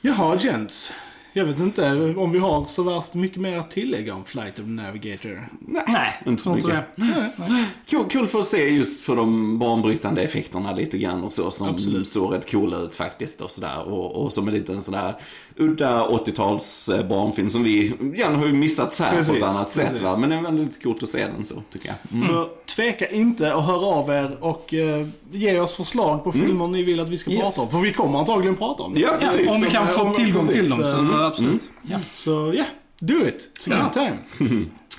Jaha, 0.02 0.38
gents. 0.40 0.94
Jag 1.34 1.46
vet 1.46 1.60
inte 1.60 2.14
om 2.18 2.32
vi 2.32 2.40
har 2.40 2.66
så 2.66 2.84
värst 2.84 3.14
mycket 3.14 3.38
mer 3.38 3.58
att 3.58 3.72
tillägga 3.72 4.16
om 4.16 4.26
Flight 4.26 4.60
of 4.60 4.66
the 4.66 4.72
Navigator. 4.72 5.48
Nej, 5.88 6.22
Inte 6.26 6.42
så 6.44 6.54
mycket. 6.56 6.84
Nej, 6.96 7.32
nej. 7.36 7.66
Kul, 7.86 8.06
kul 8.10 8.28
för 8.28 8.40
att 8.40 8.46
se 8.48 8.70
just 8.70 9.02
för 9.06 9.16
de 9.16 9.60
banbrytande 9.60 10.22
effekterna 10.22 10.72
lite 10.72 10.98
grann 10.98 11.24
och 11.24 11.34
så 11.34 11.52
som 11.52 11.70
Absolut. 11.70 12.08
såg 12.08 12.34
rätt 12.34 12.52
coola 12.52 12.78
ut 12.78 12.96
faktiskt 12.96 13.42
och 13.42 13.52
sådär. 13.52 13.88
Och, 13.88 14.24
och 14.24 14.34
som 14.34 14.48
en 14.48 14.54
liten 14.54 14.82
sån 14.82 14.94
där 14.94 15.16
udda 15.62 16.08
80-tals 16.08 16.90
eh, 16.90 17.06
barnfilm 17.08 17.50
som 17.50 17.64
vi 17.64 17.94
gärna 18.18 18.38
har 18.38 18.46
ju 18.46 18.54
missat 18.54 18.94
så 18.94 19.04
här 19.04 19.12
på 19.12 19.18
Precis, 19.18 19.36
ett 19.38 19.44
annat 19.44 19.70
sätt 19.70 19.86
precis. 19.86 20.02
va. 20.02 20.18
Men 20.18 20.30
det 20.30 20.36
är 20.36 20.42
väldigt 20.42 20.84
coolt 20.84 21.04
att 21.04 21.10
se 21.10 21.28
den 21.28 21.46
så 21.46 21.56
tycker 21.74 21.88
jag. 21.88 21.96
Mm. 22.22 22.28
Så 22.28 22.50
tveka 22.76 23.08
inte 23.10 23.54
att 23.54 23.66
höra 23.66 23.86
av 23.86 24.10
er 24.10 24.38
och 24.40 24.74
eh, 24.74 25.06
ge 25.32 25.60
oss 25.60 25.76
förslag 25.76 26.24
på 26.24 26.32
filmer 26.32 26.68
ni 26.68 26.84
vill 26.84 27.00
att 27.00 27.10
vi 27.10 27.18
ska 27.18 27.32
Yes. 27.32 27.42
prata 27.42 27.62
om. 27.62 27.70
För 27.70 27.78
vi 27.78 27.94
kommer 27.94 28.20
antagligen 28.20 28.56
prata 28.58 28.84
om 28.84 28.94
det. 28.94 29.00
Ja, 29.00 29.08
Ja, 29.12 29.18
precis. 29.20 29.52
om 29.56 29.62
vi 29.62 29.68
kan 29.70 29.88
Så, 29.88 29.94
få 29.94 30.14
tillgång 30.14 30.48
till 30.48 30.70
dem 30.70 30.80
så 30.80 30.88
så- 30.88 31.24
absolut. 31.24 31.70
Ja. 31.82 31.98
Så 32.14 32.54
ja, 32.56 32.64
do 33.00 33.28
it. 33.28 33.52
It's 33.60 33.74
a 33.74 33.82
good 33.84 33.94
time. 33.94 34.18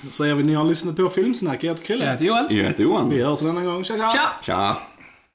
Så 0.05 0.11
säger 0.11 0.35
vi 0.35 0.43
ni 0.43 0.53
har 0.53 0.63
lyssnat 0.65 0.95
på 0.95 1.09
Filmsnack. 1.09 1.63
Jag 1.63 1.69
heter 1.73 1.81
Jag 1.81 1.87
Chrille. 1.87 2.11
heter 2.11 2.25
Joel. 2.25 2.45
Jag 2.57 2.63
heter 2.65 2.83
Johan. 2.83 3.09
Vi 3.09 3.23
hörs 3.23 3.39
denna 3.39 3.61
gång. 3.61 3.83
Tja, 3.83 3.97
tja! 3.97 4.11
Tja! 4.13 4.19
Tja. 4.41 4.75